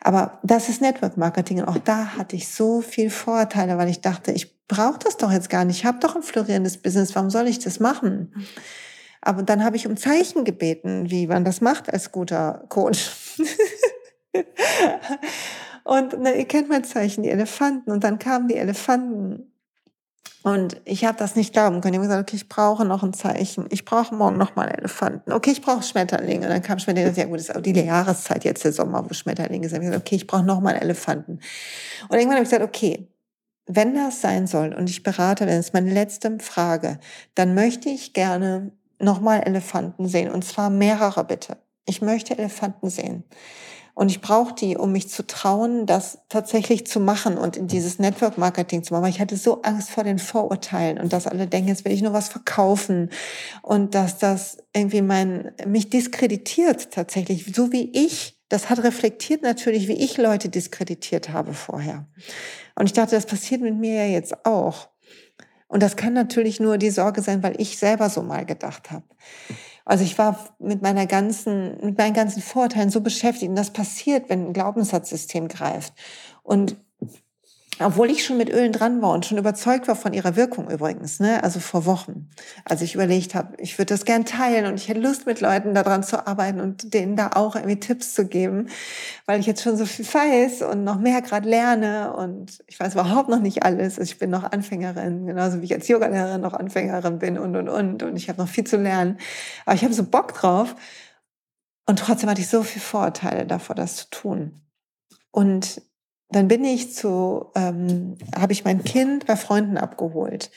Aber 0.00 0.38
das 0.42 0.68
ist 0.68 0.80
Network 0.80 1.16
Marketing 1.16 1.60
und 1.60 1.68
auch 1.68 1.78
da 1.78 2.16
hatte 2.16 2.36
ich 2.36 2.48
so 2.48 2.80
viel 2.80 3.10
Vorteile, 3.10 3.78
weil 3.78 3.88
ich 3.88 4.00
dachte, 4.00 4.32
ich 4.32 4.66
brauche 4.68 4.98
das 4.98 5.16
doch 5.16 5.32
jetzt 5.32 5.50
gar 5.50 5.64
nicht. 5.64 5.78
Ich 5.78 5.84
habe 5.84 5.98
doch 5.98 6.16
ein 6.16 6.22
florierendes 6.22 6.78
Business. 6.78 7.14
Warum 7.14 7.30
soll 7.30 7.48
ich 7.48 7.58
das 7.58 7.80
machen? 7.80 8.32
Aber 9.20 9.42
dann 9.42 9.64
habe 9.64 9.76
ich 9.76 9.86
um 9.86 9.96
Zeichen 9.96 10.44
gebeten, 10.44 11.10
wie 11.10 11.26
man 11.26 11.44
das 11.44 11.60
macht 11.60 11.92
als 11.92 12.10
guter 12.10 12.64
Coach. 12.68 13.10
und 15.84 16.16
na, 16.18 16.34
ihr 16.34 16.44
kennt 16.46 16.68
mein 16.68 16.84
Zeichen, 16.84 17.22
die 17.22 17.30
Elefanten. 17.30 17.90
Und 17.90 18.02
dann 18.02 18.18
kamen 18.18 18.48
die 18.48 18.56
Elefanten. 18.56 19.51
Und 20.42 20.80
ich 20.84 21.04
habe 21.04 21.16
das 21.18 21.36
nicht 21.36 21.52
glauben 21.52 21.80
können. 21.80 21.94
Ich 21.94 21.98
habe 21.98 22.08
gesagt, 22.08 22.28
okay, 22.28 22.36
ich 22.36 22.48
brauche 22.48 22.84
noch 22.84 23.04
ein 23.04 23.12
Zeichen. 23.12 23.66
Ich 23.70 23.84
brauche 23.84 24.14
morgen 24.14 24.38
noch 24.38 24.56
mal 24.56 24.66
Elefanten. 24.66 25.32
Okay, 25.32 25.52
ich 25.52 25.62
brauche 25.62 25.82
Schmetterlinge. 25.82 26.46
Und 26.46 26.52
dann 26.52 26.62
kam 26.62 26.80
Schmetterlinge. 26.80 27.16
Ja 27.16 27.26
gut, 27.26 27.38
das 27.38 27.48
ist 27.48 27.56
auch 27.56 27.60
die 27.60 27.72
Jahreszeit 27.72 28.44
jetzt 28.44 28.64
der 28.64 28.72
Sommer, 28.72 29.08
wo 29.08 29.14
Schmetterlinge 29.14 29.68
sind. 29.68 29.82
Ich 29.82 29.88
gesagt, 29.88 30.04
okay, 30.04 30.16
ich 30.16 30.26
brauche 30.26 30.42
noch 30.42 30.60
mal 30.60 30.72
Elefanten. 30.72 31.38
Und 32.08 32.16
irgendwann 32.16 32.38
habe 32.38 32.44
ich 32.44 32.50
gesagt, 32.50 32.64
okay, 32.64 33.08
wenn 33.66 33.94
das 33.94 34.20
sein 34.20 34.48
soll 34.48 34.74
und 34.74 34.90
ich 34.90 35.04
berate, 35.04 35.46
das 35.46 35.56
ist 35.56 35.74
meine 35.74 35.92
letzte 35.92 36.36
Frage, 36.40 36.98
dann 37.36 37.54
möchte 37.54 37.88
ich 37.88 38.12
gerne 38.12 38.72
nochmal 38.98 39.42
Elefanten 39.44 40.08
sehen 40.08 40.30
und 40.30 40.44
zwar 40.44 40.70
mehrere 40.70 41.24
bitte. 41.24 41.58
Ich 41.86 42.02
möchte 42.02 42.36
Elefanten 42.36 42.90
sehen. 42.90 43.24
Und 43.94 44.10
ich 44.10 44.22
brauche 44.22 44.54
die, 44.54 44.76
um 44.76 44.92
mich 44.92 45.10
zu 45.10 45.26
trauen, 45.26 45.84
das 45.84 46.18
tatsächlich 46.30 46.86
zu 46.86 46.98
machen 46.98 47.36
und 47.36 47.56
in 47.56 47.68
dieses 47.68 47.98
Network 47.98 48.38
Marketing 48.38 48.82
zu 48.82 48.94
machen. 48.94 49.04
Weil 49.04 49.10
ich 49.10 49.20
hatte 49.20 49.36
so 49.36 49.60
Angst 49.62 49.90
vor 49.90 50.02
den 50.02 50.18
Vorurteilen 50.18 50.98
und 50.98 51.12
dass 51.12 51.26
alle 51.26 51.46
denken, 51.46 51.68
jetzt 51.68 51.84
will 51.84 51.92
ich 51.92 52.02
nur 52.02 52.14
was 52.14 52.28
verkaufen 52.28 53.10
und 53.60 53.94
dass 53.94 54.16
das 54.18 54.58
irgendwie 54.74 55.02
mein, 55.02 55.52
mich 55.66 55.90
diskreditiert 55.90 56.90
tatsächlich, 56.90 57.52
so 57.54 57.70
wie 57.70 57.90
ich. 57.92 58.38
Das 58.48 58.70
hat 58.70 58.82
reflektiert 58.82 59.42
natürlich, 59.42 59.88
wie 59.88 59.92
ich 59.92 60.16
Leute 60.18 60.48
diskreditiert 60.48 61.30
habe 61.30 61.54
vorher. 61.54 62.06
Und 62.74 62.86
ich 62.86 62.92
dachte, 62.92 63.14
das 63.14 63.26
passiert 63.26 63.60
mit 63.60 63.76
mir 63.76 64.06
ja 64.06 64.06
jetzt 64.06 64.46
auch. 64.46 64.88
Und 65.68 65.82
das 65.82 65.96
kann 65.96 66.12
natürlich 66.12 66.60
nur 66.60 66.76
die 66.76 66.90
Sorge 66.90 67.22
sein, 67.22 67.42
weil 67.42 67.58
ich 67.58 67.78
selber 67.78 68.10
so 68.10 68.22
mal 68.22 68.44
gedacht 68.44 68.90
habe. 68.90 69.04
Also 69.84 70.04
ich 70.04 70.18
war 70.18 70.38
mit 70.58 70.82
meiner 70.82 71.06
ganzen, 71.06 71.78
mit 71.84 71.98
meinen 71.98 72.14
ganzen 72.14 72.42
Vorurteilen 72.42 72.90
so 72.90 73.00
beschäftigt. 73.00 73.50
Und 73.50 73.56
das 73.56 73.72
passiert, 73.72 74.28
wenn 74.28 74.48
ein 74.48 74.52
Glaubenssatzsystem 74.52 75.48
greift. 75.48 75.92
Und 76.42 76.76
obwohl 77.84 78.10
ich 78.10 78.24
schon 78.24 78.36
mit 78.36 78.50
Ölen 78.50 78.72
dran 78.72 79.02
war 79.02 79.12
und 79.12 79.26
schon 79.26 79.38
überzeugt 79.38 79.88
war 79.88 79.96
von 79.96 80.12
ihrer 80.12 80.36
Wirkung 80.36 80.70
übrigens, 80.70 81.20
ne? 81.20 81.42
also 81.42 81.60
vor 81.60 81.86
Wochen, 81.86 82.28
als 82.64 82.82
ich 82.82 82.94
überlegt 82.94 83.34
habe, 83.34 83.54
ich 83.58 83.78
würde 83.78 83.94
das 83.94 84.04
gern 84.04 84.24
teilen 84.24 84.66
und 84.66 84.74
ich 84.74 84.88
hätte 84.88 85.00
Lust 85.00 85.26
mit 85.26 85.40
Leuten 85.40 85.74
daran 85.74 86.02
zu 86.02 86.26
arbeiten 86.26 86.60
und 86.60 86.94
denen 86.94 87.16
da 87.16 87.30
auch 87.34 87.56
irgendwie 87.56 87.78
Tipps 87.78 88.14
zu 88.14 88.26
geben, 88.26 88.68
weil 89.26 89.40
ich 89.40 89.46
jetzt 89.46 89.62
schon 89.62 89.76
so 89.76 89.86
viel 89.86 90.04
weiß 90.04 90.62
und 90.62 90.84
noch 90.84 90.98
mehr 90.98 91.22
gerade 91.22 91.48
lerne 91.48 92.14
und 92.14 92.62
ich 92.66 92.78
weiß 92.80 92.94
überhaupt 92.94 93.28
noch 93.28 93.40
nicht 93.40 93.62
alles. 93.64 93.98
Also 93.98 94.10
ich 94.10 94.18
bin 94.18 94.30
noch 94.30 94.44
Anfängerin, 94.44 95.26
genauso 95.26 95.60
wie 95.60 95.66
ich 95.66 95.74
als 95.74 95.88
Yogalehrerin 95.88 96.40
noch 96.40 96.54
Anfängerin 96.54 97.18
bin 97.18 97.38
und 97.38 97.56
und 97.56 97.68
und 97.68 98.02
und 98.02 98.16
ich 98.16 98.28
habe 98.28 98.40
noch 98.40 98.48
viel 98.48 98.64
zu 98.64 98.76
lernen, 98.76 99.18
aber 99.66 99.74
ich 99.74 99.84
habe 99.84 99.94
so 99.94 100.04
Bock 100.04 100.34
drauf 100.34 100.74
und 101.86 101.98
trotzdem 101.98 102.30
hatte 102.30 102.40
ich 102.40 102.48
so 102.48 102.62
viel 102.62 102.82
Vorurteile 102.82 103.46
davor, 103.46 103.74
das 103.74 103.96
zu 103.96 104.10
tun. 104.10 104.60
Und 105.30 105.82
dann 106.34 106.48
bin 106.48 106.64
ich 106.64 106.94
zu, 106.94 107.46
ähm, 107.54 108.16
habe 108.36 108.52
ich 108.52 108.64
mein 108.64 108.84
Kind 108.84 109.26
bei 109.26 109.36
Freunden 109.36 109.76
abgeholt. 109.76 110.50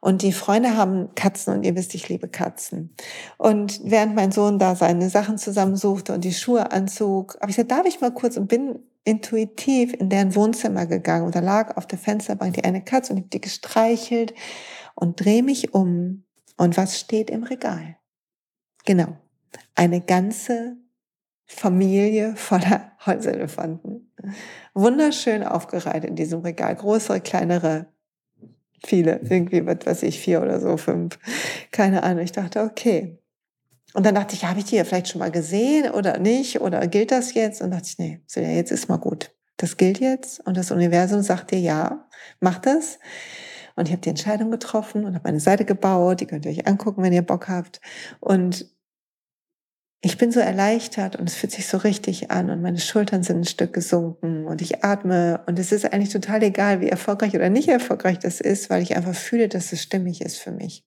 Und 0.00 0.22
die 0.22 0.32
Freunde 0.32 0.76
haben 0.76 1.14
Katzen 1.14 1.54
und 1.54 1.62
ihr 1.62 1.76
wisst, 1.76 1.94
ich 1.94 2.08
liebe 2.08 2.28
Katzen. 2.28 2.94
Und 3.38 3.80
während 3.84 4.14
mein 4.14 4.32
Sohn 4.32 4.58
da 4.58 4.74
seine 4.74 5.08
Sachen 5.10 5.38
zusammensuchte 5.38 6.12
und 6.12 6.24
die 6.24 6.34
Schuhe 6.34 6.72
anzog, 6.72 7.36
habe 7.40 7.50
ich 7.50 7.56
gesagt, 7.56 7.70
darf 7.70 7.86
ich 7.86 8.00
mal 8.00 8.12
kurz 8.12 8.36
und 8.36 8.48
bin 8.48 8.80
intuitiv 9.04 9.94
in 9.94 10.08
deren 10.08 10.34
Wohnzimmer 10.34 10.86
gegangen 10.86 11.26
und 11.26 11.34
da 11.34 11.40
lag 11.40 11.76
auf 11.76 11.86
der 11.86 11.98
Fensterbank 11.98 12.54
die 12.54 12.64
eine 12.64 12.84
Katze 12.84 13.12
und 13.12 13.18
ich 13.18 13.22
habe 13.22 13.30
die 13.30 13.40
gestreichelt 13.40 14.34
und 14.94 15.24
drehe 15.24 15.42
mich 15.42 15.74
um. 15.74 16.24
Und 16.56 16.76
was 16.76 16.98
steht 16.98 17.30
im 17.30 17.44
Regal? 17.44 17.96
Genau. 18.84 19.16
Eine 19.74 20.00
ganze 20.00 20.76
Familie 21.46 22.34
voller 22.36 22.92
Holzelefanten. 23.06 24.12
Wunderschön 24.74 25.42
aufgereiht 25.42 26.04
in 26.04 26.16
diesem 26.16 26.40
Regal. 26.40 26.76
Größere, 26.76 27.20
kleinere, 27.20 27.86
viele. 28.84 29.20
Irgendwie, 29.22 29.66
was 29.66 29.84
weiß 29.84 30.02
ich, 30.04 30.18
vier 30.20 30.42
oder 30.42 30.60
so, 30.60 30.76
fünf. 30.76 31.18
Keine 31.70 32.02
Ahnung. 32.02 32.24
Ich 32.24 32.32
dachte, 32.32 32.62
okay. 32.62 33.18
Und 33.94 34.06
dann 34.06 34.14
dachte 34.14 34.34
ich, 34.34 34.44
habe 34.44 34.58
ich 34.58 34.66
die 34.66 34.76
ja 34.76 34.84
vielleicht 34.84 35.08
schon 35.08 35.18
mal 35.18 35.30
gesehen 35.30 35.90
oder 35.90 36.18
nicht? 36.18 36.60
Oder 36.60 36.86
gilt 36.86 37.10
das 37.10 37.34
jetzt? 37.34 37.60
Und 37.60 37.72
dachte 37.72 37.88
ich, 37.88 37.98
nee, 37.98 38.20
jetzt 38.34 38.72
ist 38.72 38.88
mal 38.88 38.96
gut. 38.96 39.32
Das 39.58 39.76
gilt 39.76 40.00
jetzt. 40.00 40.40
Und 40.46 40.56
das 40.56 40.70
Universum 40.70 41.22
sagt 41.22 41.50
dir, 41.50 41.58
ja, 41.58 42.08
mach 42.40 42.58
das. 42.58 42.98
Und 43.76 43.88
ich 43.88 43.92
habe 43.92 44.02
die 44.02 44.10
Entscheidung 44.10 44.50
getroffen 44.50 45.04
und 45.04 45.14
habe 45.14 45.28
meine 45.28 45.40
Seite 45.40 45.64
gebaut. 45.64 46.20
Die 46.20 46.26
könnt 46.26 46.46
ihr 46.46 46.50
euch 46.52 46.66
angucken, 46.66 47.02
wenn 47.02 47.12
ihr 47.12 47.22
Bock 47.22 47.48
habt. 47.48 47.80
Und 48.20 48.66
ich 50.04 50.18
bin 50.18 50.32
so 50.32 50.40
erleichtert 50.40 51.14
und 51.14 51.28
es 51.28 51.36
fühlt 51.36 51.52
sich 51.52 51.68
so 51.68 51.78
richtig 51.78 52.32
an 52.32 52.50
und 52.50 52.60
meine 52.60 52.80
Schultern 52.80 53.22
sind 53.22 53.38
ein 53.38 53.44
Stück 53.44 53.72
gesunken 53.72 54.46
und 54.46 54.60
ich 54.60 54.84
atme 54.84 55.44
und 55.46 55.60
es 55.60 55.70
ist 55.70 55.92
eigentlich 55.92 56.12
total 56.12 56.42
egal, 56.42 56.80
wie 56.80 56.88
erfolgreich 56.88 57.34
oder 57.36 57.48
nicht 57.50 57.68
erfolgreich 57.68 58.18
das 58.18 58.40
ist, 58.40 58.68
weil 58.68 58.82
ich 58.82 58.96
einfach 58.96 59.14
fühle, 59.14 59.48
dass 59.48 59.72
es 59.72 59.80
stimmig 59.80 60.20
ist 60.20 60.38
für 60.38 60.50
mich. 60.50 60.84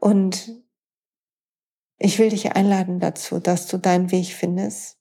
Und 0.00 0.50
ich 1.98 2.18
will 2.18 2.30
dich 2.30 2.52
einladen 2.56 2.98
dazu, 2.98 3.38
dass 3.38 3.68
du 3.68 3.78
deinen 3.78 4.10
Weg 4.10 4.34
findest 4.34 4.98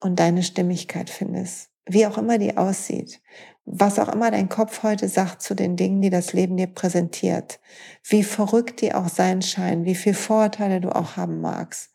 und 0.00 0.18
deine 0.18 0.42
Stimmigkeit 0.42 1.08
findest, 1.08 1.70
wie 1.92 2.06
auch 2.06 2.18
immer 2.18 2.38
die 2.38 2.56
aussieht, 2.56 3.20
was 3.64 3.98
auch 3.98 4.08
immer 4.08 4.30
dein 4.30 4.48
Kopf 4.48 4.82
heute 4.82 5.08
sagt 5.08 5.42
zu 5.42 5.54
den 5.54 5.76
Dingen, 5.76 6.00
die 6.00 6.10
das 6.10 6.32
Leben 6.32 6.56
dir 6.56 6.66
präsentiert, 6.66 7.60
wie 8.04 8.22
verrückt 8.22 8.80
die 8.80 8.94
auch 8.94 9.08
sein 9.08 9.42
scheinen, 9.42 9.84
wie 9.84 9.94
viel 9.94 10.14
Vorurteile 10.14 10.80
du 10.80 10.94
auch 10.94 11.16
haben 11.16 11.40
magst. 11.40 11.90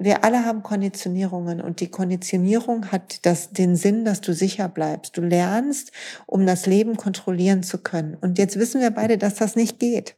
Wir 0.00 0.22
alle 0.24 0.44
haben 0.44 0.62
Konditionierungen 0.62 1.60
und 1.60 1.80
die 1.80 1.90
Konditionierung 1.90 2.92
hat 2.92 3.26
das, 3.26 3.50
den 3.50 3.74
Sinn, 3.74 4.04
dass 4.04 4.20
du 4.20 4.32
sicher 4.32 4.68
bleibst. 4.68 5.16
Du 5.16 5.22
lernst, 5.22 5.90
um 6.26 6.46
das 6.46 6.66
Leben 6.66 6.96
kontrollieren 6.96 7.64
zu 7.64 7.78
können. 7.78 8.14
Und 8.14 8.38
jetzt 8.38 8.58
wissen 8.58 8.80
wir 8.80 8.92
beide, 8.92 9.18
dass 9.18 9.34
das 9.34 9.56
nicht 9.56 9.80
geht. 9.80 10.16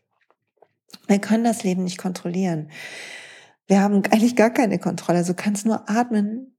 Wir 1.07 1.19
können 1.19 1.45
das 1.45 1.63
Leben 1.63 1.85
nicht 1.85 1.97
kontrollieren. 1.97 2.71
Wir 3.69 3.81
haben 3.81 4.03
eigentlich 4.11 4.37
gar 4.37 4.51
keine 4.51 4.79
Kontrolle. 4.79 5.19
Also 5.19 5.33
kannst 5.33 5.65
nur 5.65 5.89
atmen 5.89 6.55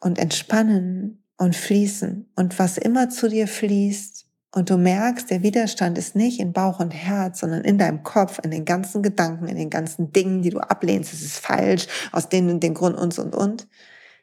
und 0.00 0.18
entspannen 0.18 1.22
und 1.38 1.56
fließen. 1.56 2.30
Und 2.36 2.58
was 2.58 2.76
immer 2.76 3.08
zu 3.08 3.28
dir 3.28 3.48
fließt 3.48 4.26
und 4.54 4.70
du 4.70 4.76
merkst, 4.76 5.30
der 5.30 5.42
Widerstand 5.42 5.96
ist 5.96 6.14
nicht 6.14 6.40
in 6.40 6.52
Bauch 6.52 6.80
und 6.80 6.90
Herz, 6.90 7.40
sondern 7.40 7.62
in 7.62 7.78
deinem 7.78 8.02
Kopf, 8.02 8.40
in 8.42 8.50
den 8.50 8.64
ganzen 8.64 9.02
Gedanken, 9.02 9.46
in 9.46 9.56
den 9.56 9.70
ganzen 9.70 10.12
Dingen, 10.12 10.42
die 10.42 10.50
du 10.50 10.58
ablehnst, 10.58 11.12
es 11.12 11.22
ist 11.22 11.38
falsch, 11.38 11.86
aus 12.12 12.28
denen 12.28 12.50
und 12.50 12.62
den 12.62 12.74
Grund 12.74 12.98
und 12.98 13.18
und 13.18 13.34
und. 13.34 13.68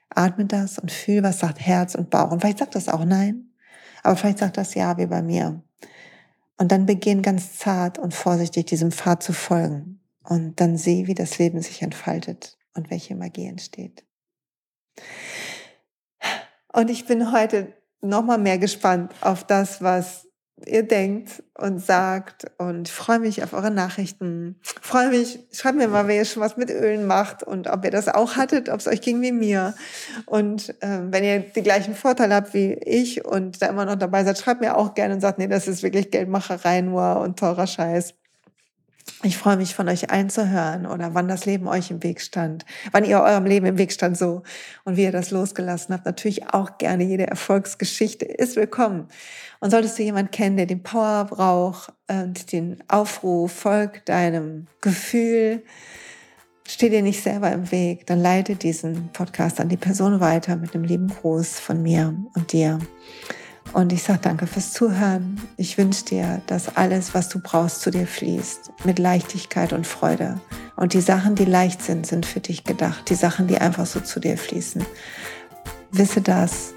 Atme 0.10 0.46
das 0.46 0.78
und 0.78 0.92
fühl, 0.92 1.24
was 1.24 1.40
sagt 1.40 1.60
Herz 1.60 1.96
und 1.96 2.10
Bauch. 2.10 2.32
Und 2.32 2.42
vielleicht 2.42 2.60
sagt 2.60 2.76
das 2.76 2.90
auch 2.90 3.06
nein, 3.06 3.50
aber 4.04 4.16
vielleicht 4.16 4.40
sagt 4.40 4.58
das 4.58 4.76
ja, 4.76 4.98
wie 4.98 5.08
bei 5.08 5.22
mir. 5.22 5.62
Und 6.58 6.72
dann 6.72 6.86
beginn 6.86 7.22
ganz 7.22 7.58
zart 7.58 7.98
und 7.98 8.14
vorsichtig 8.14 8.66
diesem 8.66 8.92
Pfad 8.92 9.24
zu 9.24 9.34
folgen. 9.34 10.00
Und 10.24 10.60
dann 10.60 10.78
sieh, 10.78 11.08
wie 11.08 11.14
das 11.14 11.38
Leben 11.38 11.62
sich 11.62 11.82
entfaltet 11.82 12.58
und 12.74 12.90
welche 12.90 13.16
Magie 13.16 13.48
entsteht. 13.48 14.04
Und 16.76 16.90
ich 16.90 17.06
bin 17.06 17.32
heute 17.32 17.72
noch 18.02 18.22
mal 18.22 18.38
mehr 18.38 18.58
gespannt 18.58 19.14
auf 19.22 19.46
das, 19.46 19.82
was 19.82 20.28
ihr 20.66 20.84
denkt 20.84 21.42
und 21.58 21.80
sagt 21.80 22.52
und 22.58 22.90
freue 22.90 23.20
mich 23.20 23.44
auf 23.44 23.54
eure 23.54 23.72
Nachrichten. 23.72 24.60
Freue 24.82 25.08
mich, 25.08 25.40
schreibt 25.54 25.78
mir 25.78 25.88
mal, 25.88 26.10
wer 26.10 26.18
ihr 26.18 26.26
schon 26.26 26.44
was 26.44 26.58
mit 26.58 26.70
Ölen 26.70 27.08
macht 27.08 27.44
und 27.44 27.70
ob 27.70 27.86
ihr 27.86 27.92
das 27.92 28.10
auch 28.10 28.36
hattet, 28.36 28.68
ob 28.68 28.82
es 28.82 28.88
euch 28.88 29.00
ging 29.00 29.22
wie 29.22 29.32
mir. 29.32 29.74
Und 30.26 30.70
äh, 30.82 31.00
wenn 31.12 31.24
ihr 31.24 31.40
die 31.40 31.64
gleichen 31.64 31.96
Vorteile 31.96 32.36
habt 32.36 32.54
wie 32.54 32.74
ich 32.74 33.24
und 33.24 33.62
da 33.62 33.68
immer 33.68 33.86
noch 33.86 33.96
dabei 33.96 34.26
seid, 34.26 34.38
schreibt 34.38 34.60
mir 34.60 34.76
auch 34.76 34.96
gerne 34.96 35.14
und 35.14 35.22
sagt, 35.22 35.40
nee, 35.40 35.48
das 35.48 35.70
ist 35.70 35.82
wirklich 35.82 36.12
Geldmacherei 36.12 36.82
nur 36.82 37.22
und 37.22 37.40
teurer 37.40 37.68
Scheiß. 37.68 38.16
Ich 39.24 39.38
freue 39.38 39.58
mich 39.58 39.76
von 39.76 39.88
euch 39.88 40.10
einzuhören 40.10 40.86
oder 40.86 41.14
wann 41.14 41.28
das 41.28 41.46
Leben 41.46 41.68
euch 41.68 41.90
im 41.90 42.04
Weg 42.04 42.22
stand, 42.22 42.66
wann 42.92 43.06
ihr 43.06 43.22
eurem 43.22 43.46
Leben 43.46 43.66
im 43.66 43.78
Weg 43.78 43.92
stand 43.92 44.18
so 44.18 44.44
und 44.84 44.98
wie 44.98 45.04
ihr 45.04 45.12
das 45.12 45.32
losgelassen 45.32 45.94
habt. 45.94 46.06
Natürlich 46.06 46.54
auch 46.54 46.78
gerne 46.78 47.04
jede 47.04 47.28
Erfolgsgeschichte 47.28 48.26
ist 48.26 48.56
willkommen. 48.56 49.08
Und 49.60 49.72
solltest 49.72 49.98
du 49.98 50.04
jemanden 50.04 50.32
kennen, 50.32 50.58
der 50.58 50.66
den 50.66 50.84
Power 50.84 51.26
braucht 51.26 51.94
und 52.08 52.52
den 52.52 52.84
Aufruf, 52.88 53.52
folg 53.52 54.06
deinem 54.06 54.68
Gefühl, 54.82 55.64
steh 56.68 56.90
dir 56.90 57.02
nicht 57.02 57.22
selber 57.22 57.52
im 57.52 57.72
Weg, 57.72 58.06
dann 58.08 58.20
leite 58.20 58.56
diesen 58.56 59.10
Podcast 59.14 59.60
an 59.60 59.70
die 59.70 59.78
Person 59.78 60.20
weiter 60.20 60.56
mit 60.56 60.76
einem 60.76 60.84
lieben 60.84 61.08
Gruß 61.08 61.60
von 61.60 61.82
mir 61.82 62.16
und 62.36 62.52
dir. 62.52 62.80
Und 63.74 63.92
ich 63.92 64.04
sage 64.04 64.20
danke 64.22 64.48
fürs 64.48 64.72
Zuhören. 64.72 65.42
Ich 65.58 65.78
wünsche 65.78 66.06
dir, 66.06 66.42
dass 66.48 66.78
alles, 66.78 67.14
was 67.14 67.30
du 67.30 67.40
brauchst, 67.40 67.82
zu 67.82 67.92
dir 67.92 68.08
fließt, 68.08 68.72
mit 68.86 69.00
Leichtigkeit 69.00 69.74
und 69.74 69.86
Freude. 69.86 70.40
Und 70.76 70.94
die 70.94 71.02
Sachen, 71.02 71.36
die 71.36 71.46
leicht 71.46 71.82
sind, 71.82 72.08
sind 72.08 72.26
für 72.26 72.40
dich 72.40 72.64
gedacht. 72.64 73.10
Die 73.10 73.16
Sachen, 73.16 73.48
die 73.48 73.58
einfach 73.58 73.86
so 73.86 74.00
zu 74.00 74.20
dir 74.20 74.38
fließen. 74.38 74.86
Wisse 75.92 76.22
das 76.22 76.74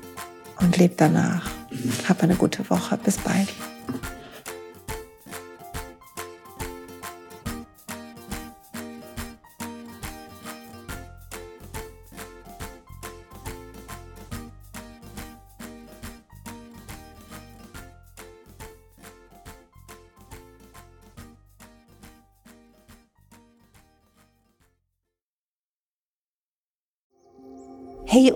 und 0.60 0.76
leb 0.76 0.96
danach. 0.96 1.50
Hab 2.08 2.22
eine 2.22 2.36
gute 2.36 2.68
Woche. 2.70 2.96
Bis 2.96 3.18
bald. 3.18 3.48